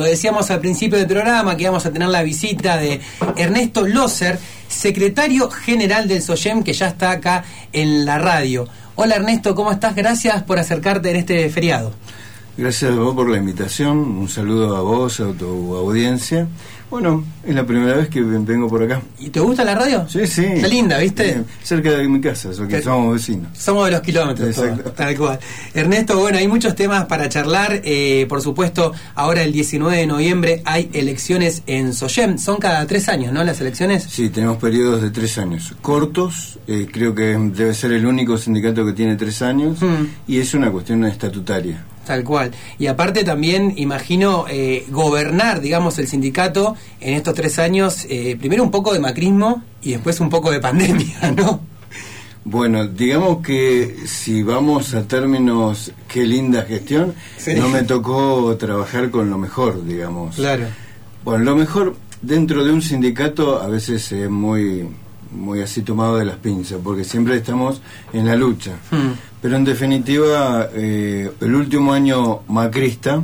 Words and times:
Lo 0.00 0.06
decíamos 0.06 0.48
al 0.52 0.60
principio 0.60 0.96
del 0.96 1.08
programa 1.08 1.56
que 1.56 1.64
íbamos 1.64 1.84
a 1.84 1.90
tener 1.90 2.08
la 2.08 2.22
visita 2.22 2.76
de 2.76 3.00
Ernesto 3.36 3.84
Loser, 3.84 4.38
secretario 4.68 5.50
general 5.50 6.06
del 6.06 6.22
SOYEM, 6.22 6.62
que 6.62 6.72
ya 6.72 6.86
está 6.86 7.10
acá 7.10 7.44
en 7.72 8.04
la 8.04 8.16
radio. 8.16 8.68
Hola 8.94 9.16
Ernesto, 9.16 9.56
¿cómo 9.56 9.72
estás? 9.72 9.96
Gracias 9.96 10.44
por 10.44 10.60
acercarte 10.60 11.10
en 11.10 11.16
este 11.16 11.50
feriado. 11.50 11.90
Gracias 12.56 12.92
a 12.92 12.94
vos 12.94 13.12
por 13.12 13.28
la 13.28 13.38
invitación, 13.38 13.98
un 13.98 14.28
saludo 14.28 14.76
a 14.76 14.82
vos, 14.82 15.18
a 15.18 15.32
tu 15.32 15.74
audiencia 15.74 16.46
bueno, 16.90 17.24
es 17.44 17.54
la 17.54 17.66
primera 17.66 17.94
vez 17.94 18.08
que 18.08 18.22
vengo 18.22 18.68
por 18.68 18.82
acá. 18.82 19.02
¿Y 19.18 19.28
te 19.28 19.40
gusta 19.40 19.64
la 19.64 19.74
radio? 19.74 20.06
Sí, 20.08 20.26
sí. 20.26 20.44
Está 20.44 20.68
linda, 20.68 20.98
¿viste? 20.98 21.42
cerca 21.62 21.90
de 21.90 22.08
mi 22.08 22.20
casa, 22.20 22.50
que 22.68 22.82
somos 22.82 23.14
vecinos. 23.14 23.48
Somos 23.56 23.86
de 23.86 23.92
los 23.92 24.00
kilómetros, 24.00 24.56
tal 24.96 25.16
cual. 25.16 25.38
Ernesto, 25.74 26.18
bueno, 26.18 26.38
hay 26.38 26.48
muchos 26.48 26.74
temas 26.74 27.04
para 27.04 27.28
charlar. 27.28 27.82
Eh, 27.84 28.26
por 28.28 28.40
supuesto, 28.40 28.92
ahora 29.14 29.42
el 29.42 29.52
19 29.52 29.98
de 29.98 30.06
noviembre 30.06 30.62
hay 30.64 30.88
elecciones 30.92 31.62
en 31.66 31.92
Soyem. 31.92 32.38
Son 32.38 32.56
cada 32.56 32.86
tres 32.86 33.08
años, 33.08 33.32
¿no? 33.32 33.44
Las 33.44 33.60
elecciones. 33.60 34.04
Sí, 34.04 34.30
tenemos 34.30 34.56
periodos 34.56 35.02
de 35.02 35.10
tres 35.10 35.36
años. 35.38 35.74
Cortos, 35.82 36.58
eh, 36.66 36.86
creo 36.90 37.14
que 37.14 37.36
debe 37.54 37.74
ser 37.74 37.92
el 37.92 38.06
único 38.06 38.38
sindicato 38.38 38.84
que 38.86 38.92
tiene 38.92 39.16
tres 39.16 39.42
años. 39.42 39.82
Mm. 39.82 40.04
Y 40.26 40.38
es 40.38 40.54
una 40.54 40.70
cuestión 40.70 41.04
estatutaria. 41.04 41.84
Tal 42.08 42.24
cual. 42.24 42.52
Y 42.78 42.86
aparte 42.86 43.22
también, 43.22 43.74
imagino, 43.76 44.46
eh, 44.48 44.86
gobernar, 44.88 45.60
digamos, 45.60 45.98
el 45.98 46.08
sindicato 46.08 46.74
en 47.02 47.12
estos 47.12 47.34
tres 47.34 47.58
años, 47.58 48.06
eh, 48.08 48.34
primero 48.40 48.62
un 48.62 48.70
poco 48.70 48.94
de 48.94 48.98
macrismo 48.98 49.62
y 49.82 49.90
después 49.90 50.18
un 50.20 50.30
poco 50.30 50.50
de 50.50 50.58
pandemia, 50.58 51.32
¿no? 51.36 51.60
Bueno, 52.46 52.86
digamos 52.86 53.44
que 53.44 53.94
si 54.06 54.42
vamos 54.42 54.94
a 54.94 55.06
términos, 55.06 55.92
qué 56.08 56.24
linda 56.24 56.62
gestión, 56.62 57.12
no 57.58 57.68
me 57.68 57.82
tocó 57.82 58.56
trabajar 58.56 59.10
con 59.10 59.28
lo 59.28 59.36
mejor, 59.36 59.84
digamos. 59.84 60.36
Claro. 60.36 60.64
Bueno, 61.26 61.44
lo 61.44 61.56
mejor 61.56 61.94
dentro 62.22 62.64
de 62.64 62.72
un 62.72 62.80
sindicato 62.80 63.60
a 63.60 63.66
veces 63.66 64.10
es 64.12 64.30
muy 64.30 64.88
muy 65.30 65.60
así 65.60 65.82
tomado 65.82 66.16
de 66.16 66.24
las 66.24 66.36
pinzas, 66.36 66.78
porque 66.82 67.04
siempre 67.04 67.36
estamos 67.36 67.80
en 68.12 68.26
la 68.26 68.36
lucha. 68.36 68.72
Hmm. 68.90 69.12
Pero 69.40 69.56
en 69.56 69.64
definitiva, 69.64 70.68
eh, 70.72 71.30
el 71.40 71.54
último 71.54 71.92
año 71.92 72.40
macrista, 72.48 73.22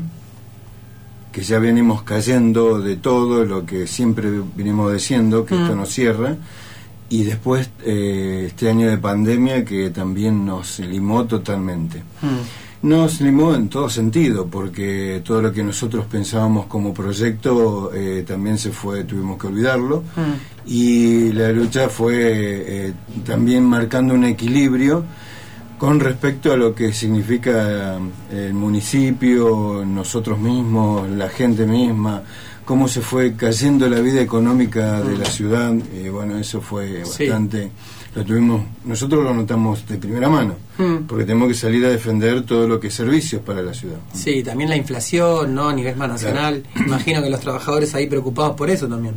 que 1.32 1.42
ya 1.42 1.58
venimos 1.58 2.02
cayendo 2.02 2.80
de 2.80 2.96
todo 2.96 3.44
lo 3.44 3.66
que 3.66 3.88
siempre 3.88 4.30
venimos 4.54 4.92
diciendo, 4.92 5.44
que 5.44 5.56
esto 5.56 5.74
hmm. 5.74 5.78
nos 5.78 5.88
cierra, 5.88 6.36
y 7.10 7.24
después 7.24 7.70
eh, 7.84 8.44
este 8.46 8.70
año 8.70 8.88
de 8.88 8.98
pandemia 8.98 9.64
que 9.64 9.90
también 9.90 10.46
nos 10.46 10.78
limó 10.78 11.24
totalmente. 11.24 11.98
Hmm. 12.22 12.88
Nos 12.88 13.20
limó 13.20 13.54
en 13.54 13.68
todo 13.68 13.88
sentido, 13.88 14.46
porque 14.46 15.22
todo 15.24 15.40
lo 15.42 15.50
que 15.50 15.64
nosotros 15.64 16.04
pensábamos 16.06 16.66
como 16.66 16.92
proyecto 16.94 17.90
eh, 17.94 18.24
también 18.26 18.58
se 18.58 18.70
fue, 18.70 19.04
tuvimos 19.04 19.38
que 19.38 19.46
olvidarlo, 19.46 20.02
mm. 20.14 20.68
y 20.70 21.32
la 21.32 21.50
lucha 21.50 21.88
fue 21.88 22.12
eh, 22.18 22.92
también 23.24 23.64
marcando 23.64 24.12
un 24.12 24.24
equilibrio 24.24 25.02
con 25.78 26.00
respecto 26.00 26.52
a 26.52 26.56
lo 26.56 26.74
que 26.74 26.92
significa 26.92 27.98
el 28.30 28.54
municipio, 28.54 29.84
nosotros 29.86 30.38
mismos, 30.38 31.08
la 31.10 31.28
gente 31.28 31.66
misma, 31.66 32.22
cómo 32.64 32.88
se 32.88 33.00
fue 33.00 33.34
cayendo 33.34 33.88
la 33.88 34.00
vida 34.00 34.20
económica 34.20 35.00
de 35.00 35.18
la 35.18 35.28
mm. 35.28 35.32
ciudad, 35.32 35.74
y 35.74 36.08
bueno, 36.08 36.38
eso 36.38 36.60
fue 36.60 37.00
bastante 37.00 37.70
lo 38.14 38.24
tuvimos, 38.24 38.62
nosotros 38.84 39.24
lo 39.24 39.34
notamos 39.34 39.86
de 39.88 39.96
primera 39.96 40.28
mano, 40.28 40.54
hmm. 40.78 41.06
porque 41.08 41.24
tenemos 41.24 41.48
que 41.48 41.54
salir 41.54 41.84
a 41.84 41.88
defender 41.88 42.42
todo 42.42 42.68
lo 42.68 42.78
que 42.78 42.86
es 42.86 42.94
servicios 42.94 43.42
para 43.42 43.60
la 43.60 43.74
ciudad. 43.74 43.96
Sí, 44.12 44.42
también 44.42 44.70
la 44.70 44.76
inflación, 44.76 45.52
¿no? 45.52 45.68
A 45.68 45.74
nivel 45.74 45.96
más 45.96 46.08
nacional. 46.08 46.62
Imagino 46.76 47.22
que 47.22 47.30
los 47.30 47.40
trabajadores 47.40 47.92
ahí 47.94 48.06
preocupados 48.06 48.54
por 48.54 48.70
eso 48.70 48.86
también. 48.86 49.16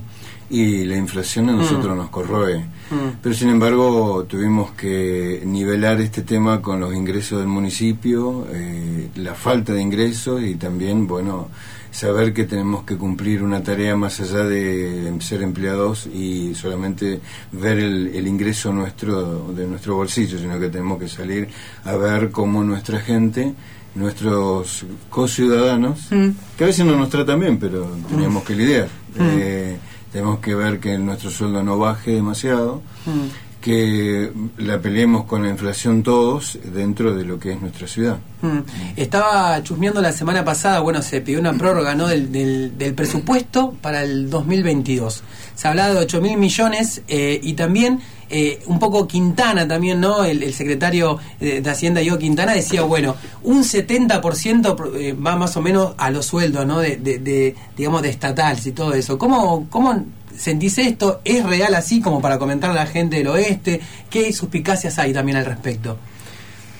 Y 0.50 0.86
la 0.86 0.96
inflación 0.96 1.50
a 1.50 1.54
nosotros 1.54 1.94
hmm. 1.94 1.98
nos 1.98 2.10
corroe. 2.10 2.60
Hmm. 2.90 3.18
Pero 3.22 3.36
sin 3.36 3.50
embargo, 3.50 4.26
tuvimos 4.28 4.72
que 4.72 5.42
nivelar 5.46 6.00
este 6.00 6.22
tema 6.22 6.62
con 6.62 6.80
los 6.80 6.94
ingresos 6.94 7.40
del 7.40 7.48
municipio, 7.48 8.48
eh, 8.52 9.10
la 9.16 9.36
falta 9.36 9.74
de 9.74 9.82
ingresos 9.82 10.42
y 10.44 10.56
también, 10.56 11.06
bueno, 11.06 11.50
saber 11.98 12.32
que 12.32 12.44
tenemos 12.44 12.84
que 12.84 12.96
cumplir 12.96 13.42
una 13.42 13.64
tarea 13.64 13.96
más 13.96 14.20
allá 14.20 14.44
de 14.44 15.12
ser 15.20 15.42
empleados 15.42 16.06
y 16.06 16.54
solamente 16.54 17.20
ver 17.52 17.80
el, 17.80 18.28
ingreso 18.28 18.72
nuestro 18.72 19.52
de 19.52 19.66
nuestro 19.66 19.96
bolsillo, 19.96 20.38
sino 20.38 20.60
que 20.60 20.70
tenemos 20.70 21.00
que 21.00 21.08
salir 21.08 21.48
a 21.86 21.96
ver 21.96 22.30
cómo 22.30 22.64
nuestra 22.64 23.00
gente, 23.00 23.54
nuestros 23.96 24.86
co-ciudadanos, 25.10 26.12
mm. 26.12 26.30
que 26.56 26.64
a 26.64 26.68
veces 26.68 26.86
no 26.86 26.96
nos 26.96 27.10
tratan 27.10 27.40
bien, 27.40 27.58
pero 27.58 27.90
tenemos 28.08 28.44
que 28.44 28.56
lidiar. 28.56 28.90
Mm. 29.16 29.20
Eh, 29.20 29.78
tenemos 30.12 30.40
que 30.40 30.56
ver 30.56 30.80
que 30.80 30.98
nuestro 30.98 31.30
sueldo 31.30 31.64
no 31.64 31.78
baje 31.78 32.12
demasiado. 32.12 32.82
Mm 33.06 33.48
que 33.68 34.32
la 34.60 34.80
peleemos 34.80 35.26
con 35.26 35.44
la 35.44 35.50
inflación 35.50 36.04
todos 36.04 36.58
dentro 36.64 37.14
de 37.14 37.26
lo 37.26 37.38
que 37.38 37.52
es 37.52 37.62
nuestra 37.62 37.86
ciudad. 37.86 38.18
Mm. 38.42 38.60
Estaba 38.96 39.62
chusmeando 39.62 40.02
la 40.02 40.14
semana 40.14 40.46
pasada, 40.46 40.80
bueno, 40.80 41.02
se 41.02 41.20
pidió 41.20 41.40
una 41.40 41.54
prórroga 41.54 41.96
¿no? 41.96 42.08
del, 42.08 42.32
del, 42.32 42.94
presupuesto 42.94 43.76
para 43.82 44.04
el 44.04 44.30
2022. 44.30 45.24
Se 45.56 45.68
hablaba 45.68 45.96
de 45.96 46.00
8 46.00 46.22
mil 46.22 46.38
millones 46.38 47.02
eh, 47.10 47.40
y 47.44 47.54
también 47.56 48.00
eh, 48.30 48.60
un 48.68 48.80
poco 48.80 49.08
Quintana 49.08 49.68
también, 49.68 50.00
¿no? 50.00 50.24
El, 50.24 50.54
secretario 50.54 51.20
de, 51.40 51.68
Hacienda, 51.70 52.02
yo 52.02 52.18
Quintana, 52.18 52.54
decía, 52.54 52.84
bueno, 52.84 53.16
un 53.44 53.64
70% 53.64 54.96
eh, 54.96 55.14
va 55.14 55.36
más 55.36 55.56
o 55.58 55.62
menos 55.62 55.94
a 55.98 56.10
los 56.10 56.26
sueldos, 56.26 56.66
¿no? 56.66 56.80
De, 56.80 56.98
de, 56.98 57.56
digamos, 57.76 58.02
de 58.02 58.10
estatales 58.10 58.66
y 58.68 58.72
todo 58.72 58.94
eso. 58.94 59.18
¿Cómo, 59.18 59.68
cómo 59.70 60.06
¿Sentís 60.36 60.78
esto? 60.78 61.22
¿Es 61.26 61.44
real 61.44 61.74
así 61.74 62.00
como 62.00 62.22
para 62.22 62.38
comentar 62.38 62.70
a 62.70 62.74
la 62.74 62.86
gente 62.86 63.18
del 63.18 63.28
oeste? 63.28 63.82
¿Qué 64.10 64.32
suspicacias 64.32 65.00
hay 65.00 65.12
también 65.12 65.38
al 65.38 65.46
respecto? 65.46 65.98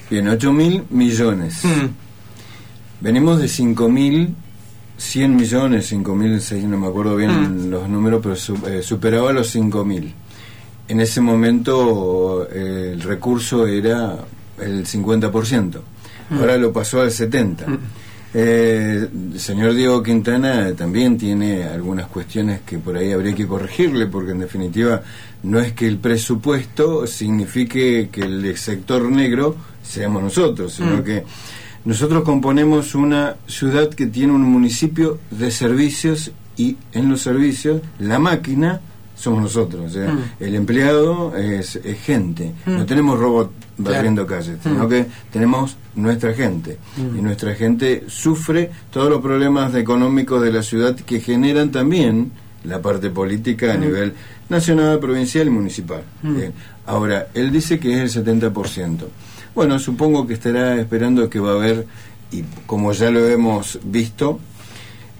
Bien, 0.08 0.28
8 0.28 0.52
mil 0.52 0.84
millones. 0.90 1.64
Mm. 1.64 1.86
Venimos 3.00 3.40
de 3.40 3.48
5 3.48 3.88
mil 3.88 4.34
100 4.98 5.36
millones, 5.36 5.86
5 5.86 6.14
mil, 6.14 6.42
no 6.68 6.76
me 6.76 6.86
acuerdo 6.88 7.16
bien 7.16 7.30
mm. 7.30 7.70
los 7.70 7.88
números, 7.88 8.20
pero 8.22 8.34
eh, 8.68 8.82
superaba 8.82 9.32
los 9.32 9.48
5 9.48 9.84
mil. 9.84 10.12
En 10.88 11.00
ese 11.00 11.20
momento 11.20 12.48
eh, 12.50 12.92
el 12.94 13.02
recurso 13.02 13.66
era 13.66 14.16
el 14.58 14.86
50%, 14.86 15.80
mm. 16.30 16.38
ahora 16.38 16.56
lo 16.56 16.72
pasó 16.72 17.00
al 17.00 17.10
70%. 17.10 17.78
Eh, 18.34 19.08
el 19.32 19.40
señor 19.40 19.72
Diego 19.72 20.02
Quintana 20.02 20.74
también 20.74 21.16
tiene 21.16 21.64
algunas 21.64 22.08
cuestiones 22.08 22.60
que 22.60 22.78
por 22.78 22.96
ahí 22.96 23.10
habría 23.12 23.34
que 23.34 23.46
corregirle, 23.46 24.06
porque 24.06 24.32
en 24.32 24.40
definitiva 24.40 25.02
no 25.44 25.58
es 25.58 25.72
que 25.72 25.86
el 25.86 25.96
presupuesto 25.96 27.06
signifique 27.06 28.10
que 28.12 28.20
el 28.20 28.56
sector 28.58 29.10
negro 29.10 29.56
seamos 29.82 30.22
nosotros, 30.22 30.74
sino 30.74 30.98
mm. 30.98 31.04
que 31.04 31.24
nosotros 31.84 32.22
componemos 32.22 32.94
una 32.94 33.36
ciudad 33.46 33.88
que 33.88 34.06
tiene 34.06 34.34
un 34.34 34.42
municipio 34.42 35.18
de 35.30 35.50
servicios 35.50 36.32
y 36.56 36.76
en 36.92 37.08
los 37.08 37.22
servicios 37.22 37.80
la 37.98 38.18
máquina 38.18 38.80
somos 39.18 39.42
nosotros. 39.42 39.94
Mm. 39.96 40.42
El 40.42 40.54
empleado 40.54 41.36
es, 41.36 41.78
gente. 42.04 42.52
Mm. 42.64 42.76
No 42.76 42.86
tenemos 42.86 43.18
robot 43.18 43.50
barriendo 43.76 44.26
calles, 44.26 44.58
sino 44.62 44.86
mm. 44.86 44.88
que 44.88 45.06
tenemos 45.32 45.76
nuestra 45.96 46.32
gente. 46.32 46.78
Y 46.96 47.20
nuestra 47.20 47.54
gente 47.54 48.04
sufre 48.06 48.70
todos 48.90 49.10
los 49.10 49.20
problemas 49.20 49.74
económicos 49.74 50.40
de 50.42 50.52
la 50.52 50.62
ciudad 50.62 50.94
que 50.94 51.20
generan 51.20 51.70
también 51.70 52.30
la 52.64 52.80
parte 52.80 53.10
política 53.10 53.74
a 53.74 53.76
nivel 53.76 54.14
nacional, 54.48 54.98
provincial 54.98 55.46
y 55.46 55.50
municipal. 55.50 56.02
Ahora, 56.86 57.28
él 57.34 57.50
dice 57.50 57.78
que 57.78 58.02
es 58.02 58.16
el 58.16 58.24
70%. 58.24 58.98
Bueno, 59.54 59.78
supongo 59.78 60.26
que 60.26 60.34
estará 60.34 60.76
esperando 60.80 61.28
que 61.28 61.40
va 61.40 61.50
a 61.50 61.54
haber, 61.54 61.86
y 62.30 62.44
como 62.66 62.92
ya 62.92 63.10
lo 63.10 63.26
hemos 63.26 63.78
visto, 63.82 64.38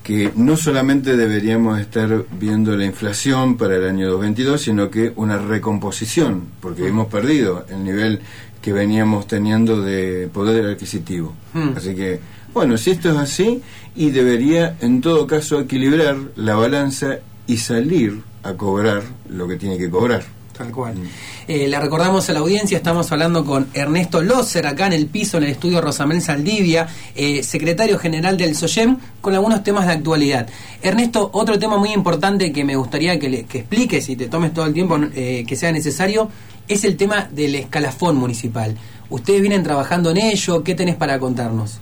que 0.09 0.33
no 0.37 0.57
solamente 0.57 1.19
deberíamos 1.19 1.79
estar 1.79 2.25
viendo 2.41 2.75
la 2.75 2.87
inflación 2.87 3.59
para 3.59 3.77
el 3.77 3.85
año 3.85 4.07
2022, 4.13 4.59
sino 4.59 4.91
que 4.91 5.13
una 5.17 5.37
recomposición, 5.37 6.45
porque 6.63 6.89
hemos 6.89 7.09
perdido 7.09 7.67
el 7.69 7.85
nivel 7.85 8.21
que 8.63 8.73
veníamos 8.73 9.27
teniendo 9.27 9.83
de 9.83 10.31
poder 10.33 10.65
adquisitivo. 10.65 11.35
Hmm. 11.53 11.75
Así 11.77 11.95
que, 11.95 12.21
bueno, 12.55 12.79
si 12.79 12.93
esto 12.93 13.11
es 13.11 13.19
así, 13.19 13.61
y 13.97 14.09
debería 14.11 14.79
en 14.81 15.03
todo 15.03 15.27
caso 15.27 15.61
equilibrar 15.61 16.17
la 16.37 16.55
balanza 16.55 17.19
y 17.47 17.59
salir 17.59 18.23
a 18.45 18.55
cobrar 18.55 19.03
lo 19.29 19.47
que 19.47 19.57
tiene 19.57 19.77
que 19.77 19.91
cobrar. 19.91 20.23
Tal 20.59 20.73
cual. 20.73 20.97
Mm. 20.97 21.07
Eh, 21.47 21.69
le 21.69 21.79
recordamos 21.79 22.29
a 22.29 22.33
la 22.33 22.41
audiencia, 22.41 22.77
estamos 22.77 23.11
hablando 23.13 23.45
con 23.45 23.69
Ernesto 23.75 24.21
Loser, 24.21 24.67
acá 24.67 24.89
en 24.89 24.93
el 24.93 25.07
piso, 25.07 25.39
en 25.39 25.45
el 25.45 25.51
estudio 25.51 25.81
Rosamel 25.81 26.21
Saldivia, 26.21 26.89
eh, 27.15 27.45
secretario 27.45 27.97
general 27.97 28.37
del 28.37 28.57
SOYEM, 28.57 28.97
con 29.21 29.35
algunos 29.35 29.63
temas 29.63 29.87
de 29.87 29.93
actualidad. 29.93 30.49
Ernesto, 30.83 31.31
otro 31.33 31.61
tema 31.61 31.79
muy 31.79 31.93
importante 31.93 32.53
que 32.53 32.65
me 32.65 32.75
gustaría 32.75 33.21
que, 33.21 33.29
le, 33.29 33.45
que 33.45 33.59
expliques 33.59 34.09
y 34.09 34.17
te 34.17 34.27
tomes 34.27 34.53
todo 34.53 34.67
el 34.67 34.75
tiempo 34.75 34.99
eh, 35.15 35.45
que 35.47 35.55
sea 35.55 35.71
necesario, 35.71 36.29
es 36.67 36.83
el 36.83 36.97
tema 36.97 37.29
del 37.31 37.55
escalafón 37.55 38.17
municipal. 38.17 38.77
Ustedes 39.09 39.41
vienen 39.41 39.63
trabajando 39.63 40.11
en 40.11 40.17
ello, 40.17 40.65
¿qué 40.65 40.75
tenés 40.75 40.97
para 40.97 41.21
contarnos? 41.21 41.79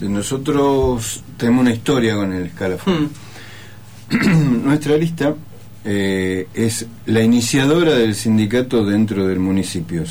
Nosotros 0.00 1.22
tenemos 1.36 1.60
una 1.62 1.72
historia 1.72 2.16
con 2.16 2.32
el 2.32 2.46
escalafón. 2.46 3.04
Hmm. 4.10 4.64
Nuestra 4.64 4.96
lista 4.96 5.34
eh, 5.88 6.48
es 6.52 6.84
la 7.06 7.22
iniciadora 7.22 7.94
del 7.94 8.16
sindicato 8.16 8.84
dentro 8.84 9.28
del 9.28 9.38
municipio. 9.38 10.02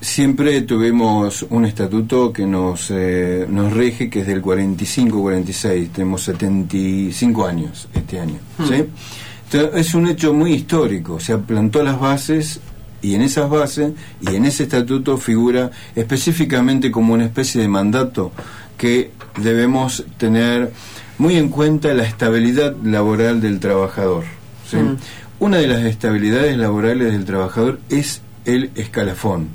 Siempre 0.00 0.62
tuvimos 0.62 1.44
un 1.50 1.66
estatuto 1.66 2.32
que 2.32 2.46
nos, 2.46 2.90
eh, 2.90 3.46
nos 3.50 3.70
rige, 3.70 4.08
que 4.08 4.20
es 4.20 4.26
del 4.26 4.40
45-46, 4.40 5.90
tenemos 5.92 6.22
75 6.22 7.46
años 7.46 7.86
este 7.92 8.18
año. 8.18 8.38
Hmm. 8.56 9.76
es 9.76 9.94
un 9.94 10.08
hecho 10.08 10.32
muy 10.32 10.54
histórico, 10.54 11.20
se 11.20 11.36
plantó 11.36 11.82
las 11.82 12.00
bases 12.00 12.60
y 13.02 13.14
en 13.14 13.20
esas 13.20 13.50
bases 13.50 13.92
y 14.22 14.34
en 14.34 14.46
ese 14.46 14.62
estatuto 14.62 15.18
figura 15.18 15.70
específicamente 15.94 16.90
como 16.90 17.12
una 17.12 17.26
especie 17.26 17.60
de 17.60 17.68
mandato 17.68 18.32
que 18.78 19.10
debemos 19.36 20.04
tener 20.16 20.72
muy 21.20 21.36
en 21.36 21.50
cuenta 21.50 21.92
la 21.92 22.04
estabilidad 22.04 22.74
laboral 22.82 23.42
del 23.42 23.60
trabajador. 23.60 24.24
Mm. 24.72 24.96
Una 25.38 25.58
de 25.58 25.66
las 25.66 25.82
estabilidades 25.82 26.56
laborales 26.56 27.12
del 27.12 27.26
trabajador 27.26 27.78
es 27.90 28.22
el 28.46 28.70
escalafón 28.74 29.50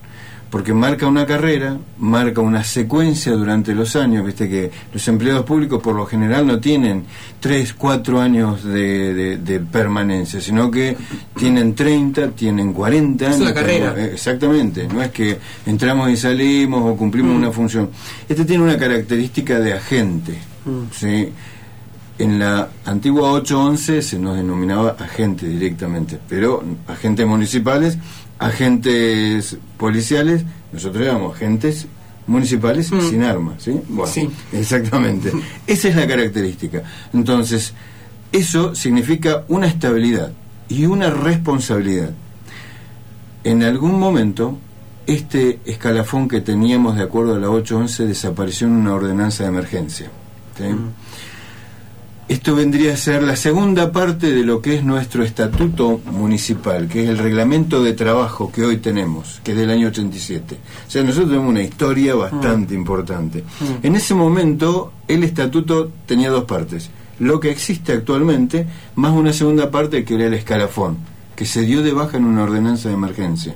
porque 0.55 0.73
marca 0.73 1.05
una 1.05 1.25
carrera, 1.25 1.77
marca 1.97 2.39
una 2.39 2.63
secuencia 2.63 3.33
durante 3.33 3.75
los 3.75 3.97
años, 3.97 4.25
viste 4.25 4.47
que 4.47 4.71
los 4.93 5.05
empleados 5.09 5.43
públicos 5.43 5.81
por 5.83 5.95
lo 5.95 6.05
general 6.05 6.47
no 6.47 6.61
tienen 6.61 7.03
3, 7.41 7.73
4 7.73 8.21
años 8.21 8.63
de, 8.63 9.61
permanencia, 9.69 10.39
sino 10.39 10.71
que 10.71 10.95
tienen 11.35 11.75
30, 11.75 12.29
tienen 12.29 12.71
40 12.71 13.25
años. 13.25 13.41
Es 13.41 13.51
carrera. 13.51 13.93
Eh, 13.97 14.11
exactamente, 14.13 14.87
no 14.87 15.01
es 15.01 15.11
que 15.11 15.37
entramos 15.65 16.09
y 16.09 16.15
salimos 16.15 16.89
o 16.89 16.95
cumplimos 16.95 17.33
mm. 17.33 17.37
una 17.37 17.51
función. 17.51 17.89
Este 18.29 18.45
tiene 18.45 18.63
una 18.63 18.77
característica 18.77 19.59
de 19.59 19.73
agente, 19.73 20.37
mm. 20.63 20.83
¿sí? 20.93 21.33
En 22.17 22.39
la 22.39 22.69
antigua 22.85 23.31
811 23.33 24.01
se 24.01 24.19
nos 24.19 24.37
denominaba 24.37 24.95
agente 24.99 25.47
directamente, 25.47 26.17
pero 26.27 26.63
agentes 26.87 27.27
municipales 27.27 27.97
agentes 28.39 29.57
policiales, 29.77 30.43
nosotros 30.71 31.03
éramos 31.03 31.35
agentes 31.35 31.87
municipales 32.27 32.91
mm. 32.91 33.01
sin 33.01 33.23
armas, 33.23 33.63
¿sí? 33.63 33.79
Bueno, 33.87 34.11
sí. 34.11 34.29
Exactamente. 34.53 35.31
Esa 35.67 35.89
es 35.89 35.95
la 35.95 36.07
característica. 36.07 36.83
Entonces, 37.13 37.73
eso 38.31 38.75
significa 38.75 39.45
una 39.47 39.67
estabilidad 39.67 40.31
y 40.67 40.85
una 40.85 41.09
responsabilidad. 41.09 42.11
En 43.43 43.63
algún 43.63 43.99
momento, 43.99 44.57
este 45.05 45.59
escalafón 45.65 46.27
que 46.27 46.41
teníamos 46.41 46.95
de 46.97 47.03
acuerdo 47.03 47.35
a 47.35 47.39
la 47.39 47.49
811 47.49 48.07
desapareció 48.07 48.67
en 48.67 48.73
una 48.73 48.95
ordenanza 48.95 49.43
de 49.43 49.49
emergencia. 49.49 50.09
¿sí? 50.57 50.63
Mm. 50.63 50.89
Esto 52.27 52.55
vendría 52.55 52.93
a 52.93 52.97
ser 52.97 53.21
la 53.21 53.35
segunda 53.35 53.91
parte 53.91 54.31
de 54.31 54.43
lo 54.43 54.59
que 54.59 54.75
es 54.75 54.83
nuestro 54.83 55.23
estatuto 55.23 56.01
municipal, 56.11 56.87
que 56.87 57.03
es 57.03 57.09
el 57.09 57.19
reglamento 57.19 57.83
de 57.83 57.93
trabajo 57.93 58.51
que 58.51 58.63
hoy 58.63 58.77
tenemos, 58.77 59.41
que 59.43 59.51
es 59.51 59.57
del 59.57 59.69
año 59.69 59.89
87. 59.89 60.57
O 60.87 60.89
sea, 60.89 61.03
nosotros 61.03 61.29
tenemos 61.29 61.49
una 61.49 61.61
historia 61.61 62.15
bastante 62.15 62.73
mm. 62.73 62.77
importante. 62.77 63.43
Mm. 63.59 63.85
En 63.85 63.95
ese 63.95 64.15
momento, 64.15 64.91
el 65.07 65.23
estatuto 65.23 65.91
tenía 66.07 66.31
dos 66.31 66.45
partes. 66.45 66.89
Lo 67.19 67.39
que 67.39 67.51
existe 67.51 67.93
actualmente, 67.93 68.65
más 68.95 69.13
una 69.13 69.31
segunda 69.31 69.69
parte 69.69 70.03
que 70.03 70.15
era 70.15 70.25
el 70.25 70.33
escalafón, 70.33 70.97
que 71.35 71.45
se 71.45 71.61
dio 71.61 71.83
de 71.83 71.93
baja 71.93 72.17
en 72.17 72.25
una 72.25 72.41
ordenanza 72.41 72.89
de 72.89 72.95
emergencia. 72.95 73.53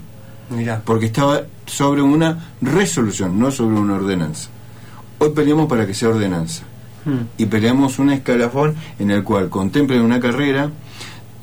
Mirá. 0.52 0.84
Porque 0.86 1.08
estaba 1.08 1.42
sobre 1.66 2.04
una 2.04 2.52
resolución, 2.62 3.40
no 3.40 3.50
sobre 3.50 3.78
una 3.78 3.96
ordenanza. 3.96 4.50
Hoy 5.18 5.32
peleamos 5.32 5.68
para 5.68 5.88
que 5.88 5.96
sea 5.96 6.10
ordenanza 6.10 6.69
y 7.38 7.46
peleamos 7.46 8.00
un 8.00 8.12
escalafón 8.12 8.76
en 9.00 9.12
el 9.12 9.24
cual 9.24 9.50
contemple 9.50 10.00
una 10.02 10.20
carrera, 10.20 10.70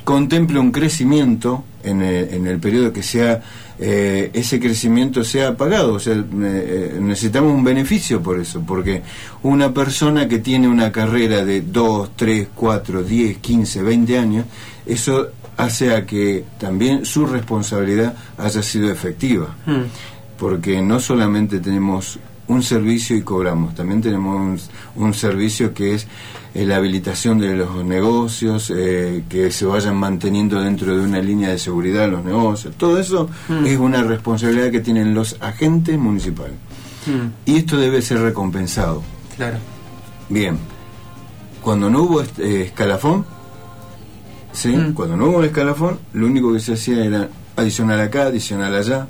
contemple 0.04 0.58
un 0.58 0.70
crecimiento 0.70 1.64
en 1.82 2.02
el, 2.02 2.32
en 2.34 2.46
el 2.46 2.58
periodo 2.58 2.92
que 2.92 3.02
sea 3.02 3.42
eh, 3.78 4.30
ese 4.32 4.58
crecimiento 4.58 5.22
sea 5.22 5.54
pagado, 5.54 5.94
o 5.94 5.98
sea, 5.98 6.14
eh, 6.14 6.98
necesitamos 6.98 7.52
un 7.52 7.62
beneficio 7.62 8.22
por 8.22 8.40
eso, 8.40 8.62
porque 8.66 9.02
una 9.42 9.74
persona 9.74 10.26
que 10.26 10.38
tiene 10.38 10.66
una 10.66 10.90
carrera 10.90 11.44
de 11.44 11.60
2, 11.60 12.12
3, 12.16 12.48
4, 12.54 13.02
10, 13.02 13.36
15, 13.36 13.82
20 13.82 14.18
años, 14.18 14.46
eso 14.86 15.28
hace 15.58 15.94
a 15.94 16.06
que 16.06 16.44
también 16.58 17.04
su 17.04 17.26
responsabilidad 17.26 18.14
haya 18.38 18.62
sido 18.62 18.90
efectiva, 18.90 19.54
porque 20.38 20.80
no 20.80 20.98
solamente 20.98 21.60
tenemos 21.60 22.18
un 22.48 22.62
servicio 22.62 23.16
y 23.16 23.22
cobramos. 23.22 23.74
También 23.74 24.00
tenemos 24.00 24.70
un, 24.94 25.14
servicio 25.14 25.74
que 25.74 25.94
es 25.94 26.06
eh, 26.54 26.64
la 26.64 26.76
habilitación 26.76 27.38
de 27.38 27.54
los 27.54 27.84
negocios, 27.84 28.72
eh, 28.74 29.24
que 29.28 29.50
se 29.50 29.64
vayan 29.64 29.96
manteniendo 29.96 30.60
dentro 30.60 30.96
de 30.96 31.04
una 31.04 31.20
línea 31.20 31.50
de 31.50 31.58
seguridad 31.58 32.08
los 32.08 32.24
negocios. 32.24 32.74
Todo 32.76 32.98
eso 33.00 33.28
mm. 33.48 33.66
es 33.66 33.78
una 33.78 34.02
responsabilidad 34.02 34.70
que 34.70 34.80
tienen 34.80 35.14
los 35.14 35.36
agentes 35.40 35.98
municipales. 35.98 36.54
Mm. 37.06 37.50
Y 37.50 37.56
esto 37.56 37.76
debe 37.78 38.02
ser 38.02 38.20
recompensado. 38.20 39.02
Claro. 39.36 39.58
Bien. 40.28 40.58
Cuando 41.62 41.90
no 41.90 42.02
hubo 42.02 42.20
este, 42.22 42.62
escalafón, 42.62 43.26
¿sí? 44.52 44.68
Mm. 44.68 44.94
Cuando 44.94 45.16
no 45.16 45.26
hubo 45.26 45.42
escalafón, 45.42 45.98
lo 46.12 46.26
único 46.26 46.52
que 46.52 46.60
se 46.60 46.74
hacía 46.74 47.04
era 47.04 47.28
adicional 47.56 48.00
acá, 48.00 48.26
adicional 48.26 48.74
allá, 48.74 49.08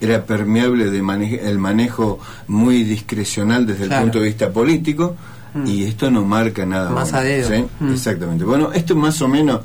era 0.00 0.24
permeable 0.24 0.90
de 0.90 0.98
el 1.42 1.58
manejo 1.58 2.18
muy 2.48 2.82
discrecional 2.82 3.66
desde 3.66 3.84
el 3.84 3.90
punto 3.90 4.20
de 4.20 4.26
vista 4.26 4.50
político 4.50 5.16
mm. 5.54 5.66
y 5.66 5.84
esto 5.84 6.10
no 6.10 6.24
marca 6.24 6.66
nada 6.66 6.90
más 6.90 7.12
a 7.12 7.22
dedo. 7.22 7.68
Mm. 7.80 7.92
exactamente 7.92 8.44
bueno 8.44 8.72
esto 8.72 8.94
más 8.94 9.20
o 9.22 9.28
menos 9.28 9.60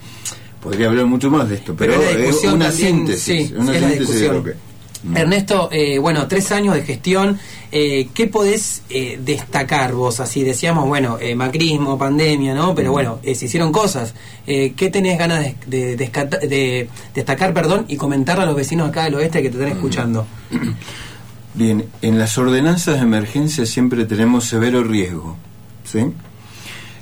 podría 0.62 0.88
hablar 0.88 1.06
mucho 1.06 1.30
más 1.30 1.50
de 1.50 1.56
esto 1.56 1.76
pero, 1.76 1.94
es 2.02 2.44
una 2.44 2.72
síntesis 2.72 3.52
una 3.52 3.74
síntesis 3.74 4.22
de 4.22 4.28
lo 4.28 4.44
que 4.44 4.71
Ernesto, 5.16 5.70
eh, 5.72 5.98
bueno, 5.98 6.28
tres 6.28 6.52
años 6.52 6.76
de 6.76 6.84
gestión, 6.84 7.40
eh, 7.72 8.10
¿qué 8.14 8.28
podés 8.28 8.84
eh, 8.90 9.20
destacar 9.24 9.94
vos? 9.94 10.20
Así 10.20 10.44
decíamos, 10.44 10.88
bueno, 10.88 11.18
macrismo, 11.36 11.98
pandemia, 11.98 12.54
¿no? 12.54 12.76
Pero 12.76 12.92
bueno, 12.92 13.20
se 13.24 13.46
hicieron 13.46 13.72
cosas. 13.72 14.14
¿Qué 14.46 14.90
tenés 14.92 15.18
ganas 15.18 15.44
de, 15.66 15.96
de, 15.96 16.90
destacar 17.16 17.54
perdón, 17.54 17.86
y 17.88 17.96
comentarle 17.96 18.44
a 18.44 18.46
los 18.46 18.56
vecinos 18.56 18.90
acá 18.90 19.06
del 19.06 19.16
oeste 19.16 19.42
que 19.42 19.50
te 19.50 19.58
están 19.58 19.72
escuchando? 19.72 20.28
Bien, 21.54 21.86
en 22.02 22.18
las 22.18 22.38
ordenanzas 22.38 22.96
de 22.96 23.02
emergencia 23.02 23.66
siempre 23.66 24.06
tenemos 24.06 24.46
severo 24.46 24.84
riesgo, 24.84 25.36
¿sí? 25.84 26.06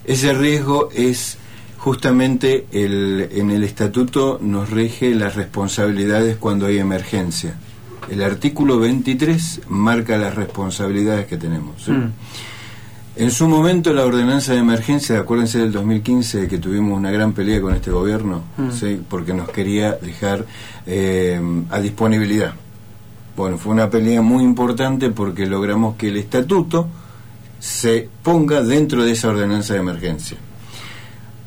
Ese 0.05 0.33
riesgo 0.33 0.89
es 0.95 1.37
justamente 1.77 2.65
el, 2.71 3.29
en 3.31 3.51
el 3.51 3.63
estatuto 3.63 4.39
nos 4.41 4.69
rige 4.69 5.13
las 5.13 5.35
responsabilidades 5.35 6.37
cuando 6.37 6.65
hay 6.65 6.79
emergencia 6.79 7.55
el 8.09 8.23
artículo 8.23 8.79
23 8.79 9.61
marca 9.69 10.17
las 10.17 10.35
responsabilidades 10.35 11.27
que 11.27 11.37
tenemos. 11.37 11.87
Mm. 11.87 12.05
En 13.15 13.31
su 13.31 13.47
momento 13.47 13.93
la 13.93 14.05
ordenanza 14.05 14.53
de 14.53 14.59
emergencia, 14.59 15.19
acuérdense 15.19 15.59
del 15.59 15.71
2015 15.71 16.47
que 16.47 16.57
tuvimos 16.57 16.97
una 16.97 17.11
gran 17.11 17.33
pelea 17.33 17.61
con 17.61 17.75
este 17.75 17.91
gobierno, 17.91 18.43
mm. 18.57 19.03
porque 19.09 19.33
nos 19.33 19.49
quería 19.49 19.93
dejar 19.93 20.45
eh, 20.85 21.39
a 21.69 21.79
disponibilidad. 21.79 22.53
Bueno, 23.35 23.57
fue 23.57 23.73
una 23.73 23.89
pelea 23.89 24.21
muy 24.21 24.43
importante 24.43 25.09
porque 25.09 25.45
logramos 25.45 25.95
que 25.95 26.09
el 26.09 26.17
estatuto 26.17 26.87
se 27.59 28.07
ponga 28.23 28.63
dentro 28.63 29.03
de 29.03 29.11
esa 29.11 29.29
ordenanza 29.29 29.73
de 29.73 29.79
emergencia. 29.79 30.37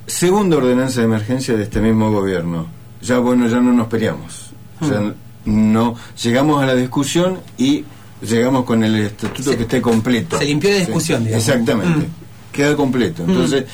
Segunda 0.06 0.58
ordenanza 0.58 1.00
de 1.00 1.06
emergencia 1.06 1.56
de 1.56 1.62
este 1.62 1.80
mismo 1.80 2.10
gobierno. 2.10 2.66
Ya 3.00 3.18
bueno, 3.18 3.46
ya 3.48 3.60
no 3.60 3.72
nos 3.72 3.88
peleamos. 3.88 4.52
Mm 4.80 5.10
no 5.44 5.96
llegamos 6.22 6.62
a 6.62 6.66
la 6.66 6.74
discusión 6.74 7.40
y 7.58 7.84
llegamos 8.22 8.64
con 8.64 8.84
el 8.84 8.94
estatuto 8.96 9.56
que 9.56 9.62
esté 9.62 9.80
completo. 9.80 10.38
Se 10.38 10.44
limpió 10.44 10.70
la 10.70 10.76
discusión, 10.76 11.26
Exactamente, 11.26 12.06
mm. 12.06 12.52
queda 12.52 12.76
completo. 12.76 13.24
Mm. 13.24 13.30
Entonces, 13.30 13.64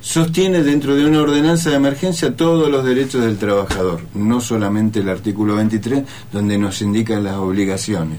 sostiene 0.00 0.62
dentro 0.62 0.96
de 0.96 1.06
una 1.06 1.20
ordenanza 1.20 1.70
de 1.70 1.76
emergencia 1.76 2.34
todos 2.36 2.70
los 2.70 2.84
derechos 2.84 3.24
del 3.24 3.38
trabajador, 3.38 4.00
no 4.14 4.40
solamente 4.40 5.00
el 5.00 5.08
artículo 5.08 5.56
23, 5.56 6.02
donde 6.32 6.58
nos 6.58 6.82
indica 6.82 7.18
las 7.20 7.36
obligaciones. 7.36 8.18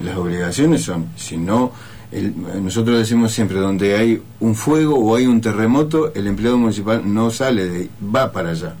Las 0.00 0.16
obligaciones 0.16 0.82
son, 0.82 1.06
si 1.16 1.36
no, 1.36 1.72
nosotros 2.60 2.98
decimos 2.98 3.32
siempre, 3.32 3.58
donde 3.58 3.96
hay 3.96 4.22
un 4.40 4.54
fuego 4.54 4.96
o 4.96 5.16
hay 5.16 5.26
un 5.26 5.40
terremoto, 5.40 6.12
el 6.14 6.26
empleado 6.26 6.58
municipal 6.58 7.02
no 7.04 7.30
sale 7.30 7.68
de 7.68 7.88
va 8.14 8.30
para 8.32 8.50
allá 8.50 8.74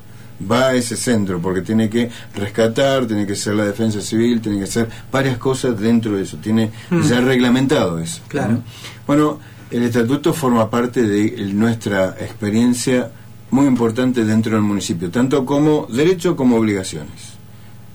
va 0.50 0.68
a 0.68 0.74
ese 0.74 0.96
centro 0.96 1.40
porque 1.40 1.62
tiene 1.62 1.88
que 1.88 2.10
rescatar, 2.34 3.06
tiene 3.06 3.26
que 3.26 3.36
ser 3.36 3.54
la 3.54 3.64
defensa 3.64 4.00
civil, 4.00 4.40
tiene 4.40 4.58
que 4.60 4.66
ser 4.66 4.88
varias 5.10 5.38
cosas 5.38 5.78
dentro 5.78 6.16
de 6.16 6.22
eso, 6.22 6.36
tiene 6.38 6.70
mm. 6.90 7.02
ya 7.02 7.20
reglamentado 7.20 7.98
eso. 7.98 8.20
Claro. 8.28 8.62
Bueno, 9.06 9.38
el 9.70 9.82
estatuto 9.84 10.32
forma 10.32 10.68
parte 10.68 11.02
de 11.02 11.52
nuestra 11.52 12.16
experiencia 12.20 13.10
muy 13.50 13.66
importante 13.66 14.24
dentro 14.24 14.52
del 14.52 14.62
municipio, 14.62 15.10
tanto 15.10 15.44
como 15.44 15.86
derecho 15.90 16.36
como 16.36 16.56
obligaciones. 16.56 17.32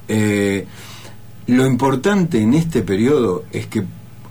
Eh, 0.07 0.65
lo 1.47 1.65
importante 1.65 2.39
en 2.41 2.53
este 2.53 2.81
periodo 2.81 3.45
es 3.51 3.67
que 3.67 3.83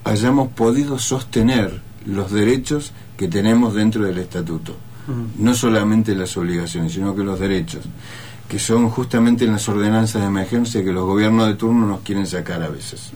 hayamos 0.04 0.48
podido 0.48 0.98
sostener 0.98 1.80
los 2.04 2.30
derechos 2.30 2.92
que 3.16 3.28
tenemos 3.28 3.74
dentro 3.74 4.04
del 4.04 4.18
estatuto. 4.18 4.76
No 5.38 5.54
solamente 5.54 6.14
las 6.14 6.36
obligaciones, 6.36 6.92
sino 6.92 7.14
que 7.14 7.22
los 7.22 7.38
derechos, 7.38 7.84
que 8.48 8.58
son 8.58 8.88
justamente 8.90 9.46
las 9.46 9.68
ordenanzas 9.68 10.22
de 10.22 10.28
emergencia 10.28 10.84
que 10.84 10.92
los 10.92 11.04
gobiernos 11.04 11.48
de 11.48 11.54
turno 11.54 11.86
nos 11.86 12.00
quieren 12.00 12.26
sacar 12.26 12.62
a 12.62 12.68
veces. 12.68 13.12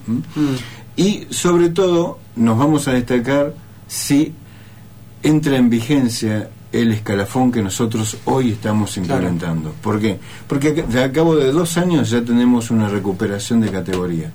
Y 0.97 1.27
sobre 1.31 1.71
todo 1.71 2.19
nos 2.37 2.59
vamos 2.59 2.89
a 2.89 2.93
destacar 2.93 3.55
si 3.87 4.33
entra 5.23 5.57
en 5.57 5.71
vigencia 5.71 6.51
el 6.73 6.93
escalafón 6.93 7.51
que 7.51 7.63
nosotros 7.63 8.17
hoy 8.25 8.53
estamos 8.53 8.97
implementando. 8.97 9.75
¿Por 9.83 10.01
qué? 10.01 10.19
Porque 10.47 10.85
a 11.03 11.13
cabo 11.13 11.37
de 11.37 11.51
dos 11.51 11.77
años 11.77 12.11
ya 12.11 12.23
tenemos 12.23 12.71
una 12.71 12.89
recuperación 12.89 13.61
de 13.61 13.71
categoría. 13.71 14.31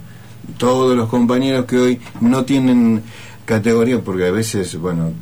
Todos 0.58 0.96
los 0.96 1.10
compañeros 1.10 1.66
que 1.66 1.78
hoy 1.78 2.02
no 2.20 2.44
tienen 2.44 3.02
categoría, 3.46 4.02
porque 4.02 4.28
a 4.28 4.32
veces, 4.32 4.78
bueno, 4.78 5.14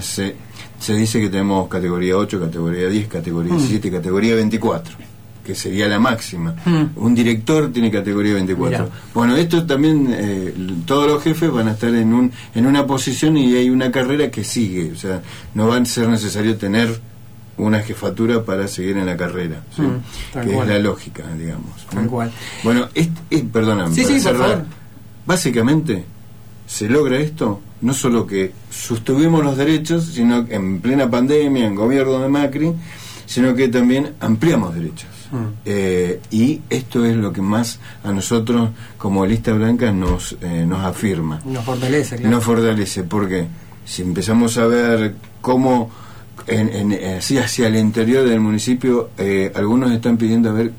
se, 0.00 0.36
se 0.82 0.94
dice 0.94 1.20
que 1.20 1.28
tenemos 1.28 1.68
categoría 1.68 2.16
8, 2.16 2.40
categoría 2.40 2.88
10, 2.88 3.06
categoría 3.06 3.54
17, 3.54 3.88
mm. 3.88 3.92
categoría 3.92 4.34
24 4.34 4.96
que 5.44 5.54
sería 5.56 5.88
la 5.88 5.98
máxima. 5.98 6.54
Mm. 6.64 6.84
Un 6.96 7.14
director 7.14 7.72
tiene 7.72 7.90
categoría 7.90 8.34
24. 8.34 8.88
Bueno, 9.12 9.36
esto 9.36 9.66
también, 9.66 10.08
eh, 10.12 10.54
todos 10.86 11.08
los 11.08 11.22
jefes 11.22 11.50
van 11.50 11.66
a 11.66 11.72
estar 11.72 11.92
en, 11.92 12.12
un, 12.12 12.32
en 12.54 12.66
una 12.66 12.86
posición 12.86 13.36
y 13.36 13.54
hay 13.56 13.68
una 13.68 13.90
carrera 13.90 14.30
que 14.30 14.44
sigue. 14.44 14.92
O 14.92 14.96
sea, 14.96 15.20
no 15.54 15.66
va 15.66 15.78
a 15.78 15.84
ser 15.84 16.08
necesario 16.08 16.56
tener 16.56 17.00
una 17.56 17.80
jefatura 17.80 18.44
para 18.44 18.68
seguir 18.68 18.96
en 18.98 19.06
la 19.06 19.16
carrera, 19.16 19.62
mm, 19.76 20.40
que 20.42 20.58
es 20.58 20.66
la 20.66 20.78
lógica, 20.78 21.24
digamos. 21.36 21.86
Tal 21.90 22.06
cual. 22.06 22.32
Bueno, 22.62 22.88
este, 22.94 23.40
perdóname, 23.52 23.94
sí, 23.94 24.04
sí, 24.04 24.20
cerrar, 24.20 24.64
básicamente 25.26 26.04
se 26.66 26.88
logra 26.88 27.18
esto 27.18 27.60
no 27.82 27.92
solo 27.92 28.26
que 28.26 28.52
sostuvimos 28.72 29.44
los 29.44 29.56
derechos, 29.56 30.06
sino 30.06 30.46
que 30.46 30.54
en 30.54 30.80
plena 30.80 31.10
pandemia, 31.10 31.66
en 31.66 31.74
gobierno 31.74 32.18
de 32.20 32.28
Macri, 32.28 32.72
sino 33.26 33.54
que 33.54 33.68
también 33.68 34.14
ampliamos 34.20 34.74
derechos. 34.74 35.10
Mm. 35.30 35.46
Eh, 35.64 36.20
y 36.30 36.60
esto 36.68 37.04
es 37.04 37.16
lo 37.16 37.32
que 37.32 37.42
más 37.42 37.78
a 38.02 38.12
nosotros 38.12 38.70
como 38.98 39.24
lista 39.26 39.52
blanca 39.52 39.92
nos, 39.92 40.36
eh, 40.40 40.64
nos 40.66 40.80
afirma. 40.80 41.40
Nos 41.44 41.64
fortalece, 41.64 42.16
claro. 42.16 42.30
Nos 42.36 42.44
fortalece, 42.44 43.04
porque 43.04 43.46
si 43.84 44.02
empezamos 44.02 44.58
a 44.58 44.66
ver 44.66 45.14
cómo 45.40 45.90
en, 46.46 46.92
así 47.16 47.38
hacia 47.38 47.68
el 47.68 47.76
interior 47.76 48.28
del 48.28 48.40
municipio, 48.40 49.10
eh, 49.18 49.52
algunos 49.54 49.92
están 49.92 50.16
pidiendo 50.16 50.50
a 50.50 50.52
ver 50.52 50.72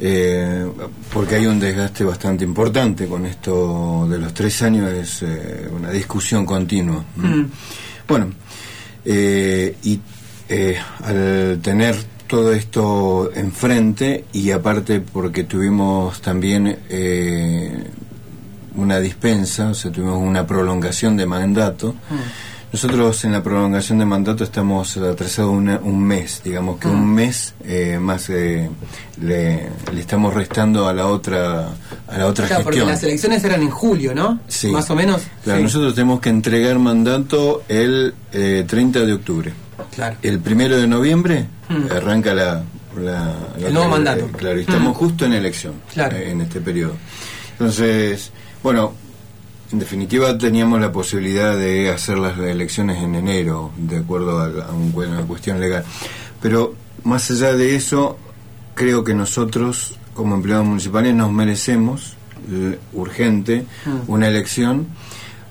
Eh, 0.00 0.66
porque 1.12 1.36
hay 1.36 1.46
un 1.46 1.58
desgaste 1.58 2.04
bastante 2.04 2.44
importante 2.44 3.06
con 3.06 3.26
esto 3.26 4.06
de 4.08 4.18
los 4.18 4.32
tres 4.32 4.62
años, 4.62 4.92
es 4.92 5.22
eh, 5.22 5.68
una 5.74 5.90
discusión 5.90 6.46
continua. 6.46 7.04
Mm. 7.16 7.44
Bueno, 8.06 8.28
eh, 9.04 9.76
y 9.82 10.00
al 11.04 11.60
tener 11.60 11.96
todo 12.28 12.52
esto 12.52 13.30
enfrente 13.34 14.24
y 14.32 14.52
aparte 14.52 15.00
porque 15.00 15.44
tuvimos 15.44 16.20
también 16.20 16.78
una 18.78 19.00
dispensa, 19.00 19.70
o 19.70 19.74
sea, 19.74 19.90
tuvimos 19.90 20.18
una 20.18 20.46
prolongación 20.46 21.16
de 21.16 21.26
mandato. 21.26 21.94
Mm. 22.10 22.48
Nosotros 22.70 23.24
en 23.24 23.32
la 23.32 23.42
prolongación 23.42 23.98
de 23.98 24.04
mandato 24.04 24.44
estamos 24.44 24.96
atrasados 24.98 25.50
un 25.50 26.04
mes, 26.04 26.42
digamos 26.44 26.78
que 26.78 26.86
un 26.86 27.12
mm. 27.12 27.14
mes 27.14 27.54
eh, 27.64 27.98
más 27.98 28.28
eh, 28.28 28.68
le, 29.22 29.70
estamos 29.98 30.34
restando 30.34 30.86
a 30.86 30.92
la 30.92 31.06
otra 31.06 31.70
a 32.06 32.18
la 32.18 32.26
otra 32.26 32.46
claro, 32.46 32.64
porque 32.64 32.84
las 32.84 33.02
elecciones 33.02 33.42
eran 33.42 33.62
en 33.62 33.70
julio, 33.70 34.14
¿no? 34.14 34.40
Sí. 34.48 34.68
Más 34.68 34.90
o 34.90 34.94
menos. 34.94 35.22
Claro, 35.44 35.62
nosotros 35.62 35.94
tenemos 35.94 36.20
que 36.20 36.28
entregar 36.28 36.78
mandato 36.78 37.62
el 37.68 38.14
30 38.32 38.98
eh, 38.98 39.06
de 39.06 39.12
octubre. 39.14 39.52
Claro. 39.94 40.16
El 40.22 40.40
primero 40.40 40.76
de 40.76 40.86
noviembre 40.86 41.46
mm. 41.68 41.92
arranca 41.92 42.34
la, 42.34 42.62
el 43.58 43.72
nuevo 43.72 43.88
mandato. 43.88 44.26
claro, 44.36 44.58
y 44.58 44.62
estamos 44.62 44.94
mm. 44.94 44.98
justo 44.98 45.24
en 45.26 45.32
elección 45.34 45.74
en 45.94 46.40
este 46.40 46.60
periodo. 46.60 46.94
Entonces, 47.52 48.30
bueno, 48.62 48.94
en 49.70 49.78
definitiva, 49.78 50.36
teníamos 50.38 50.80
la 50.80 50.90
posibilidad 50.90 51.56
de 51.56 51.90
hacer 51.90 52.18
las 52.18 52.38
elecciones 52.38 53.02
en 53.02 53.14
enero, 53.14 53.72
de 53.76 53.98
acuerdo 53.98 54.40
a, 54.40 54.72
una 54.72 55.22
cuestión 55.26 55.60
legal. 55.60 55.84
Pero 56.40 56.74
más 57.04 57.30
allá 57.30 57.52
de 57.52 57.74
eso, 57.74 58.18
creo 58.74 59.04
que 59.04 59.14
nosotros, 59.14 59.98
como 60.14 60.34
empleados 60.34 60.66
municipales, 60.66 61.14
nos 61.14 61.30
merecemos 61.32 62.14
urgente 62.92 63.66
mm. 63.84 64.10
una 64.10 64.28
elección. 64.28 64.86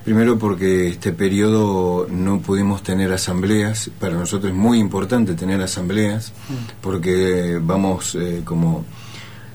Primero 0.08 0.40
porque 0.40 0.88
este 0.88 1.12
periodo 1.12 2.08
no 2.10 2.40
pudimos 2.40 2.82
tener 2.82 3.12
asambleas, 3.12 3.92
para 4.00 4.14
nosotros 4.14 4.54
es 4.54 4.58
muy 4.58 4.80
importante 4.80 5.34
tener 5.34 5.62
asambleas, 5.62 6.32
mm. 6.48 6.80
porque 6.80 7.60
vamos 7.62 8.16
eh, 8.16 8.42
como 8.46 8.86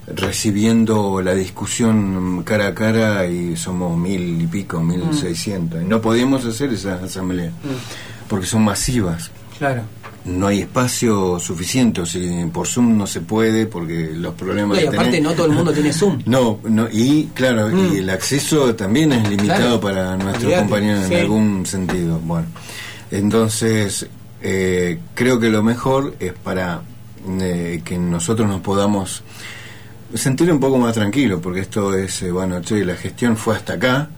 recibiendo 0.07 1.23
la 1.23 1.33
discusión 1.33 2.43
cara 2.45 2.67
a 2.67 2.75
cara 2.75 3.27
y 3.27 3.57
somos 3.57 3.97
mil 3.97 4.43
y 4.43 4.47
pico, 4.47 4.83
mil 4.83 5.07
mm. 5.07 5.15
seiscientos. 5.15 5.81
Y 5.81 5.87
no 5.87 6.03
podíamos 6.03 6.45
hacer 6.45 6.71
esas 6.71 7.03
asambleas 7.03 7.55
mm. 7.55 8.29
porque 8.29 8.45
son 8.45 8.63
masivas. 8.63 9.31
Claro. 9.57 9.85
No 10.25 10.47
hay 10.47 10.61
espacio 10.61 11.41
suficiente, 11.41 12.01
o 12.01 12.07
sea, 12.07 12.47
por 12.53 12.67
Zoom 12.69 12.97
no 12.97 13.07
se 13.07 13.23
puede 13.23 13.67
porque 13.67 14.11
los 14.15 14.35
problemas... 14.35 14.81
y 14.81 14.87
aparte 14.87 15.21
no 15.21 15.33
todo 15.33 15.47
el 15.47 15.53
mundo 15.53 15.73
tiene 15.73 15.93
Zoom. 15.93 16.23
No, 16.27 16.61
no 16.63 16.89
y 16.91 17.31
claro, 17.35 17.71
y 17.71 17.75
mm. 17.75 17.97
el 17.97 18.11
acceso 18.11 18.75
también 18.75 19.13
es 19.13 19.29
limitado 19.29 19.81
para 19.81 20.17
nuestros 20.17 20.53
compañeros 20.55 21.11
en 21.11 21.21
algún 21.21 21.67
sentido. 21.67 22.21
Bueno, 22.21 22.47
entonces 23.11 24.07
eh, 24.41 25.01
creo 25.15 25.41
que 25.41 25.51
lo 25.51 25.63
mejor 25.63 26.15
es 26.21 26.33
para 26.33 26.83
eh, 27.41 27.83
que 27.85 27.99
nosotros 27.99 28.49
nos 28.49 28.61
podamos 28.61 29.23
sentir 30.15 30.53
un 30.53 30.61
poco 30.61 30.79
más 30.79 30.95
tranquilos, 30.95 31.41
porque 31.43 31.61
esto 31.61 31.95
es, 31.95 32.23
eh, 32.23 32.31
bueno, 32.31 32.61
che, 32.61 32.85
la 32.85 32.97
gestión 32.97 33.37
fue 33.37 33.57
hasta 33.57 33.75
acá, 33.75 34.09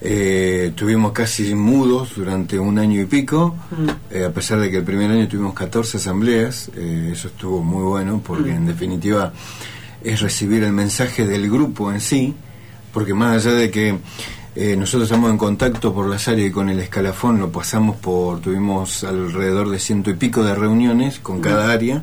eh, 0.00 0.66
estuvimos 0.70 1.12
casi 1.12 1.54
mudos 1.54 2.14
durante 2.16 2.58
un 2.58 2.78
año 2.78 3.00
y 3.00 3.06
pico, 3.06 3.56
eh, 4.10 4.24
a 4.24 4.30
pesar 4.32 4.60
de 4.60 4.70
que 4.70 4.78
el 4.78 4.84
primer 4.84 5.10
año 5.10 5.26
tuvimos 5.28 5.54
14 5.54 5.96
asambleas, 5.96 6.70
eh, 6.76 7.10
eso 7.12 7.28
estuvo 7.28 7.62
muy 7.62 7.82
bueno, 7.82 8.20
porque 8.24 8.50
en 8.50 8.66
definitiva 8.66 9.32
es 10.04 10.20
recibir 10.20 10.62
el 10.62 10.72
mensaje 10.72 11.26
del 11.26 11.50
grupo 11.50 11.90
en 11.92 12.00
sí, 12.00 12.34
porque 12.92 13.14
más 13.14 13.44
allá 13.44 13.56
de 13.56 13.70
que 13.70 13.98
eh, 14.54 14.76
nosotros 14.76 15.04
estamos 15.10 15.30
en 15.30 15.38
contacto 15.38 15.92
por 15.92 16.06
las 16.08 16.26
áreas 16.28 16.48
y 16.48 16.52
con 16.52 16.68
el 16.68 16.78
escalafón 16.80 17.38
lo 17.38 17.50
pasamos 17.50 17.96
por, 17.96 18.40
tuvimos 18.40 19.04
alrededor 19.04 19.68
de 19.70 19.78
ciento 19.78 20.10
y 20.10 20.14
pico 20.14 20.42
de 20.44 20.54
reuniones 20.54 21.18
con 21.18 21.40
cada 21.40 21.70
área, 21.72 22.02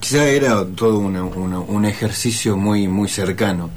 quizá 0.00 0.26
era 0.26 0.64
todo 0.66 0.98
una- 0.98 1.24
una- 1.24 1.60
un 1.60 1.84
ejercicio 1.84 2.56
muy, 2.56 2.88
muy 2.88 3.08
cercano. 3.08 3.70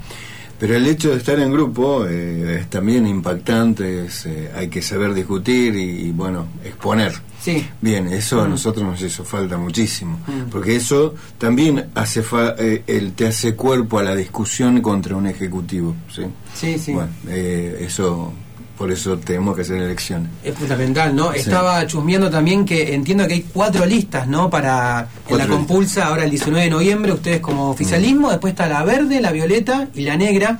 Pero 0.60 0.76
el 0.76 0.86
hecho 0.86 1.10
de 1.10 1.16
estar 1.16 1.40
en 1.40 1.50
grupo 1.50 2.04
eh, 2.06 2.58
es 2.60 2.68
también 2.70 3.06
impactante, 3.06 4.04
es, 4.04 4.26
eh, 4.26 4.50
hay 4.54 4.68
que 4.68 4.82
saber 4.82 5.14
discutir 5.14 5.74
y, 5.74 6.08
y, 6.08 6.10
bueno, 6.12 6.48
exponer. 6.62 7.14
Sí. 7.40 7.66
Bien, 7.80 8.06
eso 8.08 8.42
a 8.42 8.46
Mm. 8.46 8.50
nosotros 8.50 8.84
nos 8.84 9.00
hizo 9.00 9.24
falta 9.24 9.56
muchísimo, 9.56 10.20
Mm. 10.26 10.50
porque 10.50 10.76
eso 10.76 11.14
también 11.38 11.86
hace 11.94 12.22
fa- 12.22 12.54
eh, 12.58 12.82
el, 12.86 13.12
te 13.14 13.26
hace 13.26 13.54
cuerpo 13.56 13.98
a 13.98 14.02
la 14.02 14.14
discusión 14.14 14.82
contra 14.82 15.16
un 15.16 15.26
ejecutivo. 15.26 15.96
Sí, 16.14 16.22
Sí, 16.54 16.78
sí. 16.78 16.92
Bueno, 16.92 17.08
eh, 17.28 17.78
eso, 17.86 18.30
por 18.80 18.90
eso 18.90 19.18
tenemos 19.18 19.54
que 19.54 19.60
hacer 19.60 19.76
elecciones. 19.76 20.30
Es 20.42 20.54
fundamental, 20.56 21.14
¿no? 21.14 21.32
Sí. 21.34 21.40
Estaba 21.40 21.86
chusmeando 21.86 22.30
también 22.30 22.64
que 22.64 22.94
entiendo 22.94 23.28
que 23.28 23.34
hay 23.34 23.42
cuatro 23.42 23.84
listas, 23.84 24.26
¿no? 24.26 24.48
Para 24.48 25.06
en 25.28 25.36
la 25.36 25.46
compulsa, 25.46 26.06
ahora 26.06 26.24
el 26.24 26.30
19 26.30 26.64
de 26.64 26.70
noviembre, 26.70 27.12
ustedes 27.12 27.40
como 27.40 27.68
oficialismo, 27.68 28.30
después 28.30 28.52
está 28.52 28.66
la 28.68 28.82
verde, 28.82 29.20
la 29.20 29.32
violeta 29.32 29.88
y 29.94 30.00
la 30.00 30.16
negra. 30.16 30.58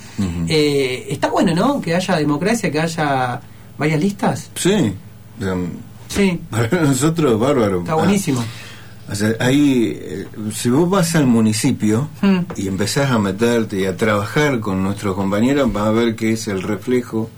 Eh, 0.48 1.06
está 1.08 1.30
bueno, 1.30 1.54
¿no? 1.54 1.80
Que 1.80 1.94
haya 1.94 2.16
democracia, 2.16 2.70
que 2.70 2.78
haya 2.78 3.40
varias 3.78 3.98
listas. 3.98 4.50
Sí, 4.54 4.92
o 5.40 5.42
sea, 5.42 5.54
Sí, 6.08 6.38
para 6.50 6.68
nosotros, 6.82 7.40
bárbaro. 7.40 7.78
está 7.80 7.94
buenísimo. 7.94 8.44
O 9.10 9.14
sea, 9.14 9.30
ahí, 9.40 9.98
eh, 9.98 10.26
si 10.54 10.68
vos 10.68 10.90
vas 10.90 11.14
al 11.14 11.26
municipio 11.26 12.10
Mm. 12.20 12.38
y 12.56 12.68
empezás 12.68 13.10
a 13.10 13.18
meterte 13.18 13.80
y 13.80 13.86
a 13.86 13.96
trabajar 13.96 14.60
con 14.60 14.82
nuestros 14.82 15.16
compañeros, 15.16 15.72
vas 15.72 15.86
a 15.86 15.90
ver 15.90 16.16
que 16.16 16.32
es 16.32 16.48
el 16.48 16.62
reflejo 16.62 17.30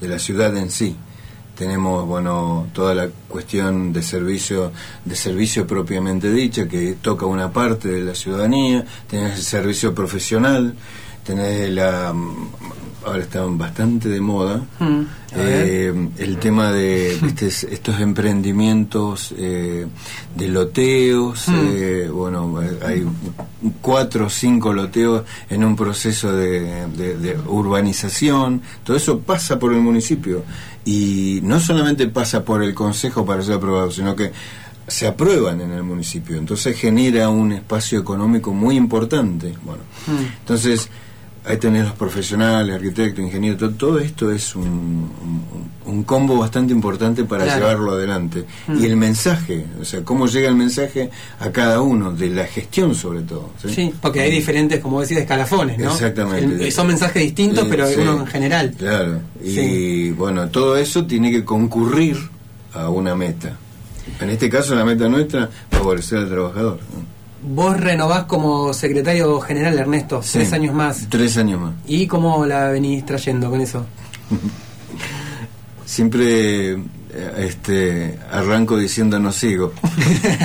de 0.00 0.08
la 0.08 0.18
ciudad 0.18 0.56
en 0.56 0.70
sí. 0.70 0.96
Tenemos, 1.56 2.06
bueno, 2.06 2.68
toda 2.72 2.94
la 2.94 3.08
cuestión 3.28 3.92
de 3.92 4.02
servicio, 4.02 4.70
de 5.04 5.16
servicio 5.16 5.66
propiamente 5.66 6.30
dicha, 6.30 6.68
que 6.68 6.96
toca 7.02 7.26
una 7.26 7.52
parte 7.52 7.88
de 7.88 8.04
la 8.04 8.14
ciudadanía, 8.14 8.84
tenés 9.08 9.38
el 9.38 9.42
servicio 9.42 9.92
profesional, 9.92 10.74
tenés 11.24 11.68
la, 11.70 12.14
ahora 13.04 13.22
están 13.22 13.56
bastante 13.58 14.08
de 14.08 14.20
moda, 14.20 14.62
Mm. 14.80 15.00
Ver. 15.34 15.64
eh, 15.68 16.08
el 16.18 16.38
tema 16.38 16.72
de 16.72 17.16
¿viste? 17.22 17.46
Es- 17.46 17.64
estos 17.64 18.00
emprendimientos 18.00 19.34
eh, 19.36 19.86
de 20.36 20.48
loteos, 20.48 21.48
Mm. 21.48 21.52
eh, 21.70 22.08
bueno, 22.12 22.60
hay 22.86 23.04
cuatro 23.80 24.26
o 24.26 24.30
cinco 24.30 24.72
loteos 24.72 25.24
en 25.50 25.64
un 25.64 25.76
proceso 25.76 26.32
de, 26.32 26.86
de- 26.88 27.16
de 27.18 27.36
urbanización, 27.46 28.62
todo 28.84 28.96
eso 28.96 29.20
pasa 29.20 29.58
por 29.58 29.72
el 29.72 29.80
municipio 29.80 30.44
y 30.84 31.40
no 31.42 31.60
solamente 31.60 32.06
pasa 32.08 32.44
por 32.44 32.62
el 32.62 32.74
consejo 32.74 33.24
para 33.24 33.42
ser 33.42 33.54
aprobado, 33.54 33.90
sino 33.90 34.14
que 34.16 34.32
se 34.86 35.06
aprueban 35.06 35.60
en 35.60 35.70
el 35.72 35.82
municipio, 35.82 36.36
entonces 36.38 36.78
genera 36.78 37.28
un 37.28 37.52
espacio 37.52 38.00
económico 38.00 38.54
muy 38.54 38.76
importante. 38.76 39.54
Bueno, 39.62 39.82
Mm. 40.06 40.24
entonces, 40.40 40.88
ahí 41.48 41.56
tenés 41.56 41.84
los 41.84 41.94
profesionales, 41.94 42.74
arquitectos, 42.74 43.24
ingenieros, 43.24 43.58
todo, 43.58 43.70
todo 43.70 43.98
esto 43.98 44.30
es 44.30 44.54
un, 44.54 44.64
un- 44.64 45.68
un 45.86 46.02
combo 46.02 46.38
bastante 46.38 46.72
importante 46.74 47.24
para 47.24 47.44
Claro. 47.44 47.60
llevarlo 47.60 47.92
adelante. 47.92 48.44
Mm. 48.66 48.82
Y 48.82 48.84
el 48.84 48.96
mensaje, 48.98 49.64
o 49.80 49.84
sea, 49.86 50.04
cómo 50.04 50.26
llega 50.26 50.50
el 50.50 50.54
mensaje 50.54 51.08
a 51.40 51.50
cada 51.50 51.80
uno, 51.80 52.12
de 52.12 52.28
la 52.28 52.44
gestión 52.44 52.94
sobre 52.94 53.22
todo. 53.22 53.50
Sí, 53.62 53.68
Sí, 53.74 53.94
porque 54.02 54.20
hay 54.20 54.30
diferentes, 54.30 54.80
como 54.80 55.00
decís, 55.00 55.16
escalafones, 55.16 55.78
¿no? 55.78 55.90
Exactamente. 55.90 56.66
El- 56.66 56.72
son 56.72 56.88
mensajes 56.88 57.22
distintos, 57.22 57.64
Sí, 57.64 57.70
pero 57.70 57.86
sí. 57.88 57.94
uno 58.00 58.20
en 58.20 58.26
general. 58.26 58.74
Claro, 58.76 59.20
y 59.42 60.10
bueno, 60.10 60.48
todo 60.50 60.76
eso 60.76 61.06
tiene 61.06 61.30
que 61.30 61.42
concurrir 61.44 62.18
a 62.74 62.90
una 62.90 63.14
meta. 63.14 63.56
En 64.20 64.28
este 64.30 64.50
caso, 64.50 64.74
la 64.74 64.84
meta 64.84 65.08
nuestra, 65.08 65.48
favorecer 65.70 66.18
al 66.18 66.28
trabajador. 66.28 66.80
¿no? 66.94 67.17
Vos 67.40 67.76
renovás 67.78 68.24
como 68.24 68.72
secretario 68.74 69.40
general, 69.40 69.78
Ernesto, 69.78 70.22
Sí. 70.22 70.30
tres 70.38 70.52
años 70.52 70.74
más. 70.74 71.06
Tres 71.08 71.36
años 71.36 71.60
más. 71.60 71.72
¿Y 71.86 72.06
cómo 72.06 72.44
la 72.46 72.68
venís 72.68 73.04
trayendo 73.06 73.48
con 73.50 73.60
eso? 73.60 73.86
Siempre 75.84 76.72
eh, 76.72 76.78
este 77.38 78.18
arranco 78.30 78.76
diciendo 78.76 79.18
no 79.18 79.32
sigo. 79.32 79.72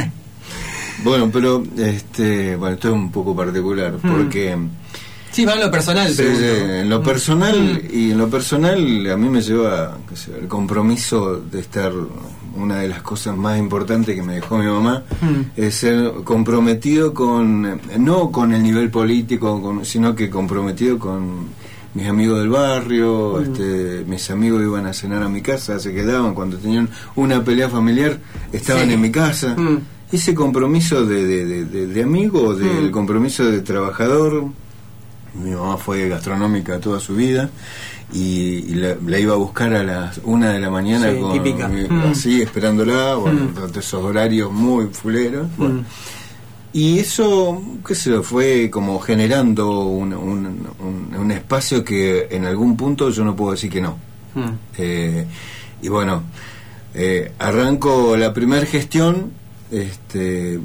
bueno, 1.03 1.29
pero 1.31 1.63
este 1.77 2.55
bueno, 2.55 2.75
esto 2.75 2.89
es 2.89 2.93
un 2.93 3.11
poco 3.11 3.35
particular 3.35 3.95
porque 4.01 4.57
Sí, 5.31 5.45
va 5.45 5.53
en 5.55 5.61
lo 5.61 5.71
personal, 5.71 6.13
pregunto. 6.15 6.39
sí, 6.39 6.45
en 6.45 6.89
lo 6.89 7.01
personal 7.01 7.81
y 7.91 8.11
en 8.11 8.17
lo 8.19 8.29
personal 8.29 9.09
a 9.11 9.17
mí 9.17 9.29
me 9.29 9.41
lleva 9.41 9.97
qué 10.07 10.15
sé 10.15 10.31
yo, 10.31 10.37
el 10.37 10.47
compromiso 10.47 11.37
de 11.37 11.59
estar 11.59 11.91
una 12.55 12.77
de 12.79 12.87
las 12.87 13.01
cosas 13.01 13.35
más 13.35 13.57
importantes 13.59 14.15
que 14.15 14.21
me 14.21 14.35
dejó 14.35 14.57
mi 14.57 14.65
mamá 14.67 15.03
Mm. 15.21 15.41
es 15.59 15.75
ser 15.75 16.11
comprometido 16.23 17.13
con 17.13 17.79
no 17.99 18.31
con 18.31 18.53
el 18.53 18.61
nivel 18.61 18.89
político 18.89 19.61
con- 19.61 19.85
sino 19.85 20.13
que 20.15 20.29
comprometido 20.29 20.99
con 20.99 21.47
mis 21.95 22.07
amigos 22.07 22.39
del 22.39 22.49
barrio 22.49 23.37
Mm. 23.39 23.43
este, 23.43 24.03
mis 24.07 24.29
amigos 24.29 24.61
iban 24.63 24.85
a 24.85 24.93
cenar 24.93 25.23
a 25.23 25.29
mi 25.29 25.41
casa 25.41 25.79
se 25.79 25.93
quedaban 25.93 26.33
cuando 26.33 26.57
tenían 26.57 26.89
una 27.15 27.43
pelea 27.43 27.69
familiar 27.69 28.19
estaban 28.51 28.87
Sí. 28.87 28.93
en 28.93 29.01
mi 29.01 29.11
casa 29.11 29.55
Mm. 29.57 29.77
ese 30.11 30.33
compromiso 30.35 31.05
de, 31.05 31.25
de, 31.25 31.45
de, 31.45 31.65
de- 31.65 31.87
de 31.87 32.03
amigo 32.03 32.53
del 32.55 32.89
Mm. 32.89 32.91
compromiso 32.91 33.43
de 33.45 33.61
trabajador 33.61 34.45
mi 35.35 35.51
mamá 35.51 35.77
fue 35.77 36.07
gastronómica 36.09 36.79
toda 36.79 36.99
su 36.99 37.15
vida 37.15 37.49
y, 38.13 38.19
y 38.71 38.75
la, 38.75 38.95
la 39.05 39.19
iba 39.19 39.33
a 39.33 39.37
buscar 39.37 39.73
a 39.73 39.83
las 39.83 40.19
una 40.23 40.51
de 40.51 40.59
la 40.59 40.69
mañana 40.69 41.11
Sí, 41.11 41.19
con, 41.19 41.31
mi- 41.73 41.83
Mm. 41.87 42.11
así 42.11 42.41
esperándola, 42.41 43.15
bueno, 43.15 43.41
Mm. 43.55 43.79
esos 43.79 44.03
horarios 44.03 44.51
muy 44.51 44.87
fuleros. 44.87 45.47
bueno. 45.57 45.81
Mm. 45.81 45.85
Y 46.75 46.97
eso, 46.99 47.61
qué 47.87 47.93
sé 47.93 48.19
fue 48.23 48.69
como 48.71 48.99
generando 48.99 49.81
un, 49.81 50.11
un, 50.13 50.67
un- 50.79 51.15
un 51.15 51.31
espacio 51.31 51.83
que 51.83 52.27
en 52.31 52.45
algún 52.45 52.75
punto 52.75 53.09
yo 53.11 53.23
no 53.23 53.35
puedo 53.35 53.51
decir 53.51 53.69
que 53.69 53.79
no. 53.81 53.97
Eh, 54.77 55.25
y 55.83 55.87
bueno, 55.89 56.23
eh, 56.95 57.31
arranco 57.37 58.17
la 58.17 58.33
primera 58.33 58.65
gestión, 58.65 59.31
este, 59.71 60.59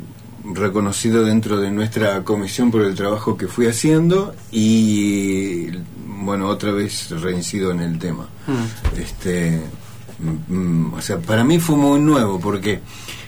reconocido 0.44 1.24
dentro 1.24 1.59
de 1.59 1.70
nuestra 1.70 2.22
comisión 2.24 2.70
por 2.70 2.83
el 2.83 2.94
trabajo 2.94 3.37
que 3.37 3.48
fui 3.48 3.66
haciendo 3.66 4.35
y 4.53 5.68
bueno, 6.22 6.48
otra 6.48 6.72
vez 6.72 7.11
reincido 7.11 7.70
en 7.70 7.81
el 7.81 7.98
tema. 7.98 8.29
Mm. 8.46 8.98
Este, 9.01 9.61
mm, 10.48 10.94
o 10.94 11.01
sea, 11.01 11.18
para 11.18 11.44
mí 11.44 11.59
fue 11.59 11.77
muy 11.77 12.01
nuevo 12.01 12.38
porque 12.40 12.81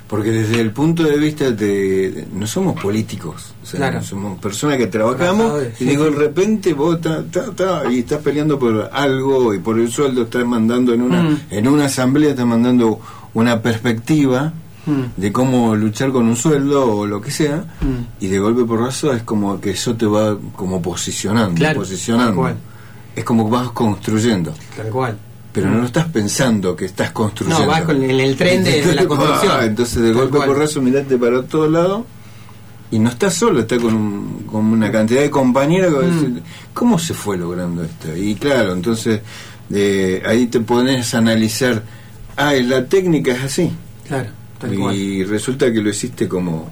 porque 0.07 0.33
desde 0.33 0.61
el 0.61 0.73
punto 0.73 1.05
de 1.05 1.17
vista 1.19 1.53
de, 1.53 2.27
no 2.33 2.45
somos 2.45 2.81
políticos, 2.83 3.55
o 3.63 3.67
sea, 3.67 3.79
Claro. 3.79 4.03
somos 4.03 4.41
personas 4.41 4.77
que 4.77 4.89
trabajamos 4.89 5.63
y 5.79 5.85
digo, 5.85 6.03
de 6.07 6.11
repente 6.11 6.75
vos 6.75 7.01
ta, 7.01 7.23
ta, 7.31 7.53
ta, 7.55 7.83
y 7.93 8.01
estás 8.01 8.19
peleando 8.21 8.59
por 8.59 8.91
algo 8.93 9.55
y 9.55 9.61
por 9.61 9.79
el 9.79 9.89
sueldo 9.89 10.23
estás 10.23 10.45
mandando 10.45 10.93
en 10.93 11.03
una 11.03 11.23
Mm. 11.23 11.39
en 11.51 11.69
una 11.69 11.85
asamblea 11.85 12.31
estás 12.31 12.45
mandando 12.47 12.99
una 13.35 13.63
perspectiva 13.63 14.53
Mm. 14.91 15.21
de 15.21 15.33
cómo 15.33 15.77
luchar 15.77 16.11
con 16.13 16.27
un 16.27 16.37
sueldo 16.37 16.85
o 16.97 17.07
lo 17.07 17.21
que 17.21 17.31
sea 17.31 17.65
Mm. 17.81 18.25
y 18.25 18.27
de 18.29 18.39
golpe 18.39 18.65
por 18.65 18.81
razo 18.81 19.13
es 19.13 19.23
como 19.23 19.61
que 19.61 19.71
eso 19.71 19.95
te 19.95 20.07
va 20.07 20.37
como 20.57 20.81
posicionando, 20.83 21.55
Claro, 21.57 21.81
posicionando. 21.81 22.27
tal 22.33 22.35
cual. 22.37 22.57
Es 23.17 23.25
como 23.25 23.45
que 23.47 23.51
vas 23.53 23.71
construyendo 23.71 24.55
Tal 24.77 24.89
cual. 24.89 25.19
pero 25.53 25.69
no 25.69 25.79
lo 25.79 25.87
estás 25.87 26.07
pensando 26.09 26.75
que 26.77 26.85
estás 26.87 27.11
construyendo. 27.13 27.61
No, 27.65 27.67
vas 27.71 27.83
con 27.83 28.03
el- 28.03 28.21
el 28.21 28.37
tren 28.37 28.63
de- 28.65 28.83
de 28.83 28.95
la 28.95 29.05
construcción. 29.09 29.53
Ah, 29.59 29.65
Entonces 29.65 29.97
de 30.03 30.09
Tal 30.11 30.15
golpe 30.17 30.37
cual. 30.37 30.49
por 30.49 30.59
razo 30.59 30.81
mirate 30.81 31.17
para 31.19 31.43
todos 31.43 31.71
lados 31.71 32.03
y 32.93 32.99
no 32.99 33.09
estás 33.11 33.35
solo, 33.35 33.61
estás 33.61 33.79
con, 33.81 33.95
un- 33.95 34.45
con 34.51 34.65
una 34.67 34.91
cantidad 34.91 35.21
de 35.21 35.31
compañeros 35.31 35.93
Mm. 36.05 36.11
decir, 36.15 36.43
¿cómo 36.75 36.99
se 36.99 37.15
fue 37.15 37.37
logrando 37.37 37.83
esto? 37.85 38.17
Y 38.17 38.35
claro, 38.37 38.73
entonces 38.73 39.21
eh, 39.73 40.21
ahí 40.27 40.47
te 40.49 40.59
pones 40.61 41.15
a 41.15 41.19
analizar, 41.19 41.83
ah, 42.37 42.53
la 42.55 42.87
técnica 42.87 43.33
es 43.33 43.45
así. 43.45 43.71
Claro, 44.09 44.31
tal 44.61 44.77
cual. 44.79 44.95
Y 44.95 45.25
resulta 45.25 45.73
que 45.73 45.81
lo 45.81 45.91
hiciste 45.91 46.29
como, 46.29 46.69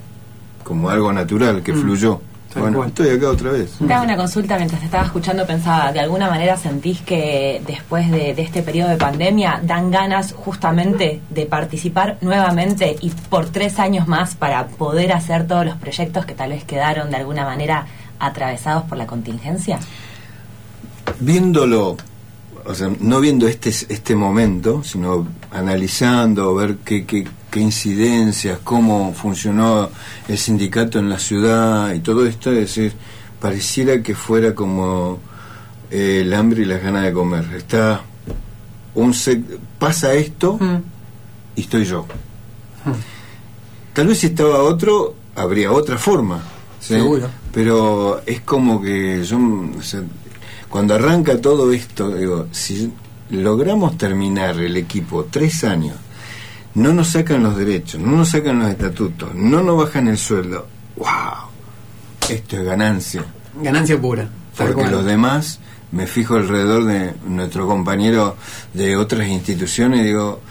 como 0.63 0.89
algo 0.89 1.11
natural, 1.11 1.61
que 1.61 1.73
Mm. 1.73 1.81
fluyó. 1.81 2.21
bueno, 2.55 2.83
estoy 2.83 3.09
acá 3.09 3.29
otra 3.29 3.51
vez. 3.51 3.73
Te 3.85 3.93
hago 3.93 4.05
una 4.05 4.17
consulta 4.17 4.57
mientras 4.57 4.79
te 4.79 4.85
estaba 4.87 5.05
escuchando, 5.05 5.45
pensaba, 5.45 5.91
¿de 5.91 5.99
alguna 5.99 6.27
manera 6.29 6.57
sentís 6.57 6.99
que 7.01 7.61
después 7.67 8.09
de, 8.09 8.31
este 8.31 8.63
periodo 8.63 8.89
de 8.89 8.97
pandemia 8.97 9.59
dan 9.63 9.91
ganas 9.91 10.33
justamente 10.33 11.21
de 11.29 11.45
participar 11.45 12.17
nuevamente 12.21 12.95
y 13.01 13.11
por 13.29 13.49
tres 13.49 13.77
años 13.77 14.07
más 14.07 14.33
para 14.33 14.65
poder 14.67 15.13
hacer 15.13 15.45
todos 15.45 15.63
los 15.63 15.75
proyectos 15.77 16.25
que 16.25 16.33
tal 16.33 16.49
vez 16.49 16.63
quedaron 16.63 17.11
de 17.11 17.17
alguna 17.17 17.45
manera 17.45 17.85
atravesados 18.19 18.83
por 18.85 18.97
la 18.97 19.05
contingencia? 19.05 19.77
Viéndolo, 21.19 21.97
o 22.65 22.73
sea, 22.73 22.89
no 22.99 23.19
viendo 23.19 23.47
este, 23.47 23.69
este 23.69 24.15
momento, 24.15 24.83
sino 24.83 25.27
analizando, 25.51 26.55
ver 26.55 26.77
qué, 26.83 27.05
qué, 27.05 27.27
qué 27.49 27.59
incidencias, 27.59 28.59
cómo 28.63 29.13
funcionó 29.13 29.89
el 30.27 30.37
sindicato 30.37 30.99
en 30.99 31.09
la 31.09 31.19
ciudad 31.19 31.93
y 31.93 31.99
todo 31.99 32.25
esto, 32.25 32.51
es 32.51 32.59
decir, 32.59 32.93
pareciera 33.39 34.01
que 34.01 34.15
fuera 34.15 34.53
como 34.53 35.19
eh, 35.91 36.21
el 36.21 36.33
hambre 36.33 36.61
y 36.61 36.65
las 36.65 36.81
ganas 36.81 37.03
de 37.03 37.13
comer. 37.13 37.45
Está 37.55 38.01
un 38.95 39.13
pasa 39.77 40.13
esto 40.13 40.57
mm. 40.59 40.77
y 41.55 41.61
estoy 41.61 41.85
yo. 41.85 42.05
Mm. 42.85 42.91
Tal 43.93 44.07
vez 44.07 44.19
si 44.19 44.27
estaba 44.27 44.63
otro 44.63 45.15
habría 45.35 45.71
otra 45.71 45.97
forma. 45.97 46.41
Seguro. 46.79 47.27
Pero 47.51 48.21
es 48.25 48.41
como 48.41 48.81
que 48.81 49.23
yo 49.23 49.37
cuando 50.69 50.95
arranca 50.95 51.41
todo 51.41 51.71
esto, 51.71 52.09
digo, 52.15 52.47
si 52.51 52.91
logramos 53.31 53.97
terminar 53.97 54.59
el 54.59 54.77
equipo 54.77 55.27
tres 55.29 55.63
años 55.63 55.95
no 56.75 56.93
nos 56.93 57.09
sacan 57.09 57.43
los 57.43 57.57
derechos, 57.57 57.99
no 58.01 58.17
nos 58.17 58.29
sacan 58.29 58.59
los 58.59 58.69
estatutos, 58.69 59.33
no 59.33 59.61
nos 59.61 59.77
bajan 59.77 60.07
el 60.07 60.17
sueldo. 60.17 60.67
¡Wow! 60.95 61.49
Esto 62.29 62.57
es 62.57 62.63
ganancia. 62.63 63.25
Ganancia 63.61 63.99
pura. 63.99 64.29
Porque 64.57 64.87
los 64.87 65.05
demás, 65.05 65.59
me 65.91 66.05
fijo 66.05 66.35
alrededor 66.35 66.85
de 66.85 67.13
nuestro 67.27 67.67
compañero 67.67 68.35
de 68.73 68.97
otras 68.97 69.27
instituciones, 69.27 70.03
digo, 70.05 70.41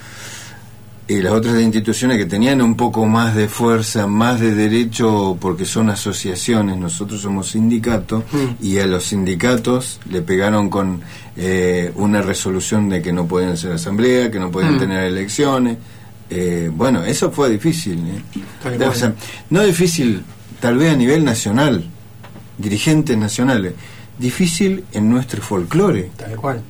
y 1.06 1.22
las 1.22 1.32
otras 1.32 1.60
instituciones 1.60 2.18
que 2.18 2.26
tenían 2.26 2.60
un 2.60 2.76
poco 2.76 3.06
más 3.06 3.34
de 3.34 3.48
fuerza, 3.48 4.06
más 4.06 4.40
de 4.40 4.54
derecho, 4.54 5.38
porque 5.40 5.64
son 5.64 5.88
asociaciones, 5.88 6.76
nosotros 6.76 7.22
somos 7.22 7.50
sindicatos, 7.50 8.24
mm. 8.30 8.62
y 8.62 8.78
a 8.78 8.86
los 8.86 9.04
sindicatos 9.04 10.00
le 10.10 10.20
pegaron 10.20 10.68
con 10.68 11.00
eh, 11.36 11.92
una 11.94 12.20
resolución 12.20 12.90
de 12.90 13.00
que 13.00 13.12
no 13.12 13.26
pueden 13.26 13.50
hacer 13.50 13.72
asamblea, 13.72 14.30
que 14.30 14.38
no 14.38 14.50
pueden 14.50 14.76
mm. 14.76 14.78
tener 14.78 15.04
elecciones. 15.04 15.78
Eh, 16.30 16.70
bueno, 16.72 17.04
eso 17.04 17.30
fue 17.30 17.50
difícil. 17.50 17.98
¿eh? 18.06 19.14
no 19.50 19.62
difícil 19.62 20.22
tal 20.60 20.76
vez 20.76 20.92
a 20.92 20.96
nivel 20.96 21.24
nacional, 21.24 21.84
dirigentes 22.58 23.16
nacionales, 23.16 23.74
difícil 24.18 24.84
en 24.92 25.08
nuestro 25.08 25.40
folclore, 25.40 26.10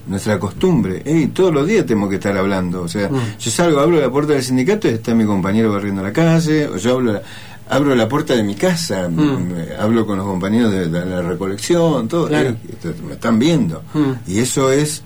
nuestra 0.07 0.38
costumbre. 0.38 1.03
todos 1.33 1.53
los 1.53 1.66
días 1.66 1.87
tenemos 1.87 2.11
que 2.11 2.16
estar 2.16 2.37
hablando. 2.37 2.83
O 2.83 2.88
sea, 2.88 3.09
mm. 3.09 3.38
yo 3.38 3.51
salgo, 3.51 3.81
abro 3.81 4.01
la 4.01 4.11
puerta 4.11 4.35
del 4.35 4.42
sindicato 4.42 4.88
y 4.88 4.92
está 4.92 5.14
mi 5.14 5.25
compañero 5.25 5.73
barriendo 5.73 6.03
la 6.03 6.12
calle, 6.12 6.68
o 6.68 6.77
yo 6.77 6.97
hablo, 6.97 7.21
abro 7.68 7.94
la 7.94 8.09
puerta 8.09 8.35
de 8.35 8.42
mi 8.42 8.55
casa, 8.55 9.09
mm. 9.09 9.53
hablo 9.81 10.07
con 10.07 10.18
los 10.18 10.27
compañeros 10.27 10.73
de, 10.73 10.87
la 10.88 11.23
recolección, 11.23 12.07
todo. 12.07 12.29
Eh, 12.31 12.55
me 13.07 13.14
están 13.14 13.38
viendo. 13.38 13.83
Mm. 13.94 14.31
Y 14.31 14.38
eso 14.40 14.71
es 14.71 15.03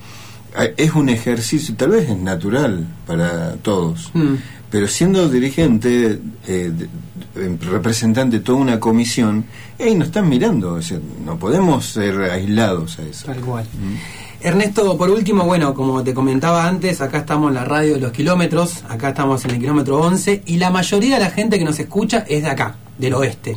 es 0.77 0.95
un 0.95 1.09
ejercicio, 1.09 1.75
tal 1.77 1.91
vez 1.91 2.09
es 2.09 2.19
natural 2.19 2.87
para 3.07 3.55
todos, 3.57 4.11
mm. 4.15 4.35
pero 4.71 4.87
siendo 4.89 5.29
dirigente, 5.29 6.19
eh, 6.47 6.73
representante 7.71 8.39
de 8.39 8.45
toda 8.45 8.59
una 8.59 8.81
comisión, 8.81 9.45
hey, 9.79 9.95
nos 9.95 10.09
están 10.09 10.29
mirando, 10.29 10.79
no 11.25 11.39
podemos 11.39 11.87
ser 11.87 12.21
aislados 12.31 12.99
a 12.99 13.03
eso. 13.03 13.27
Tal 13.27 13.41
cual. 13.41 13.65
Mm. 13.65 14.23
Ernesto, 14.45 14.99
por 14.99 15.09
último, 15.09 15.45
bueno, 15.45 15.73
como 15.73 16.03
te 16.03 16.13
comentaba 16.13 16.67
antes, 16.67 17.01
acá 17.01 17.19
estamos 17.19 17.51
en 17.51 17.55
la 17.55 17.65
radio 17.65 17.95
de 17.95 18.01
los 18.01 18.11
kilómetros, 18.11 18.83
acá 18.89 19.11
estamos 19.11 19.45
en 19.45 19.53
el 19.53 19.61
kilómetro 19.61 20.01
11, 20.01 20.43
y 20.47 20.57
la 20.57 20.71
mayoría 20.71 21.15
de 21.15 21.21
la 21.21 21.31
gente 21.31 21.61
que 21.61 21.65
nos 21.65 21.79
escucha 21.79 22.25
es 22.29 22.43
de 22.43 22.51
acá, 22.51 22.75
del 22.99 23.15
oeste. 23.15 23.57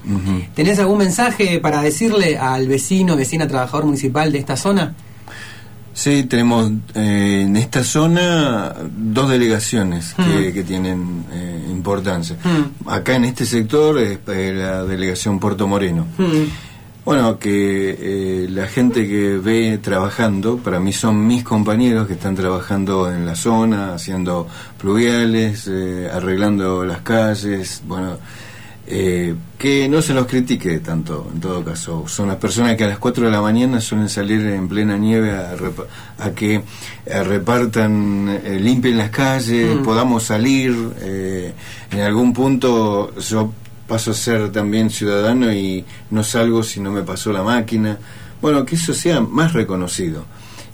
¿Tenés 0.53 0.77
algún 0.77 0.99
mensaje 0.99 1.59
para 1.59 1.81
decirle 1.81 2.37
al 2.37 2.67
vecino, 2.67 3.15
vecina, 3.15 3.47
trabajador 3.47 3.85
municipal 3.85 4.31
de 4.31 4.37
esta 4.37 4.55
zona? 4.55 4.93
Sí, 5.95 6.25
tenemos 6.25 6.69
eh, 6.93 7.43
en 7.45 7.55
esta 7.55 7.81
zona 7.81 8.75
dos 8.97 9.29
delegaciones 9.29 10.13
que, 10.13 10.61
mm. 10.61 10.67
tienen 10.67 11.25
eh, 11.31 11.67
importancia. 11.71 12.35
Mm. 12.43 12.89
Acá 12.89 13.15
en 13.15 13.23
este 13.23 13.45
sector 13.45 13.97
es 13.99 14.19
eh, 14.27 14.53
la 14.53 14.83
delegación 14.83 15.39
Puerto 15.39 15.69
Moreno. 15.69 16.05
Mm. 16.17 17.03
Bueno, 17.05 17.39
que 17.39 18.47
la 18.49 18.67
gente 18.67 19.07
que 19.07 19.37
ve 19.37 19.77
trabajando, 19.77 20.57
para 20.57 20.79
mí 20.79 20.91
son 20.91 21.25
mis 21.25 21.43
compañeros 21.43 22.07
que 22.07 22.13
están 22.13 22.35
trabajando 22.35 23.09
en 23.09 23.25
la 23.25 23.35
zona, 23.35 23.93
haciendo 23.93 24.47
pluviales, 24.79 25.69
arreglando 26.11 26.83
las 26.83 27.01
calles, 27.01 27.83
bueno, 27.87 28.17
eh, 28.87 29.33
que 29.57 29.89
no 29.89 29.99
se 30.01 30.13
los 30.13 30.27
critique 30.27 30.79
tanto, 30.79 31.27
en 31.33 31.39
todo 31.39 31.63
caso. 31.63 32.07
Son 32.07 32.27
las 32.27 32.37
personas 32.37 32.75
que 32.75 32.83
a 32.83 32.87
las 32.87 32.99
4 32.99 33.25
de 33.25 33.31
la 33.31 33.41
mañana 33.41 33.81
suelen 33.81 34.09
salir 34.09 34.41
en 34.45 34.67
plena 34.67 34.95
nieve 34.97 35.31
a, 35.31 36.31
que 36.31 36.61
repartan, 37.05 38.41
eh, 38.43 38.59
limpien 38.59 38.97
las 38.97 39.09
calles, 39.09 39.75
mm. 39.75 39.83
podamos 39.83 40.23
salir. 40.23 40.75
Eh, 41.01 41.53
en 41.91 42.01
algún 42.01 42.31
punto 42.31 43.15
yo 43.19 43.51
paso 43.87 44.11
a 44.11 44.13
ser 44.13 44.51
también 44.51 44.89
ciudadano 44.89 45.51
y 45.51 45.83
no 46.11 46.23
salgo 46.23 46.61
si 46.61 46.79
no 46.79 46.91
me 46.91 47.01
pasó 47.01 47.31
la 47.31 47.41
máquina. 47.41 47.97
Bueno, 48.39 48.65
que 48.65 48.75
eso 48.75 48.93
sea 48.93 49.19
más 49.19 49.53
reconocido. 49.53 50.25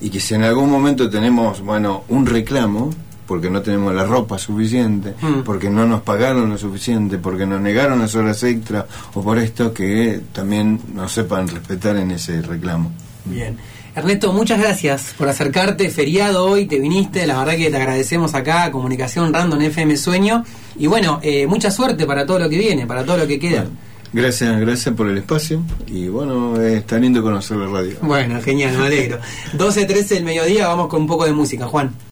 Y 0.02 0.10
que 0.10 0.20
si 0.20 0.34
en 0.34 0.44
algún 0.44 0.70
momento 0.70 1.10
tenemos, 1.10 1.62
bueno, 1.62 2.04
un 2.10 2.26
reclamo, 2.26 2.90
porque 3.32 3.50
no 3.50 3.62
tenemos 3.62 3.96
la 3.96 4.04
ropa 4.04 4.38
suficiente, 4.38 5.14
mm. 5.22 5.44
porque 5.46 5.70
no 5.70 5.86
nos 5.86 6.02
pagaron 6.02 6.50
lo 6.50 6.58
suficiente, 6.58 7.18
porque 7.18 7.46
nos 7.46 7.62
negaron 7.62 8.00
las 8.00 8.14
horas 8.14 8.44
extra 8.44 8.86
o 9.14 9.24
por 9.24 9.40
esto 9.40 9.74
que 9.74 10.20
también 10.34 10.82
nos 10.94 11.14
sepan 11.14 11.48
respetar 11.48 11.96
en 11.96 12.12
ese 12.12 12.42
reclamo. 12.42 12.92
Bien. 13.24 13.56
Ernesto, 13.96 14.34
muchas 14.34 14.60
gracias 14.60 15.14
por 15.18 15.30
acercarte. 15.30 15.90
Feriado 15.90 16.46
hoy, 16.46 16.66
te 16.66 16.78
viniste. 16.78 17.26
La 17.26 17.40
verdad 17.40 17.56
que 17.56 17.70
te 17.70 17.78
agradecemos 17.78 18.36
acá, 18.36 18.70
Comunicación 18.70 19.34
Random 19.34 19.62
FM 19.62 19.96
Sueño. 19.96 20.44
Y 20.78 20.88
bueno, 20.88 21.22
eh, 21.24 21.48
mucha 21.48 21.72
suerte 21.72 22.06
para 22.06 22.26
todo 22.26 22.38
lo 22.38 22.50
que 22.50 22.58
viene, 22.58 22.86
para 22.86 23.06
todo 23.06 23.16
lo 23.16 23.28
que 23.28 23.40
queda. 23.40 23.66
gracias, 24.12 24.60
gracias 24.60 24.94
por 24.94 25.08
el 25.08 25.20
espacio. 25.20 25.64
Y 25.88 26.10
bueno, 26.10 26.62
está 26.62 27.00
lindo 27.00 27.22
conocer 27.22 27.56
la 27.56 27.68
radio. 27.68 27.96
Bueno, 28.02 28.42
genial, 28.42 28.78
me 28.78 28.88
alegro. 28.88 29.20
12.13 29.58 30.08
del 30.10 30.26
mediodía, 30.26 30.68
vamos 30.68 30.90
con 30.90 31.04
un 31.04 31.08
poco 31.08 31.24
de 31.24 31.32
música, 31.32 31.66
Juan. 31.66 31.96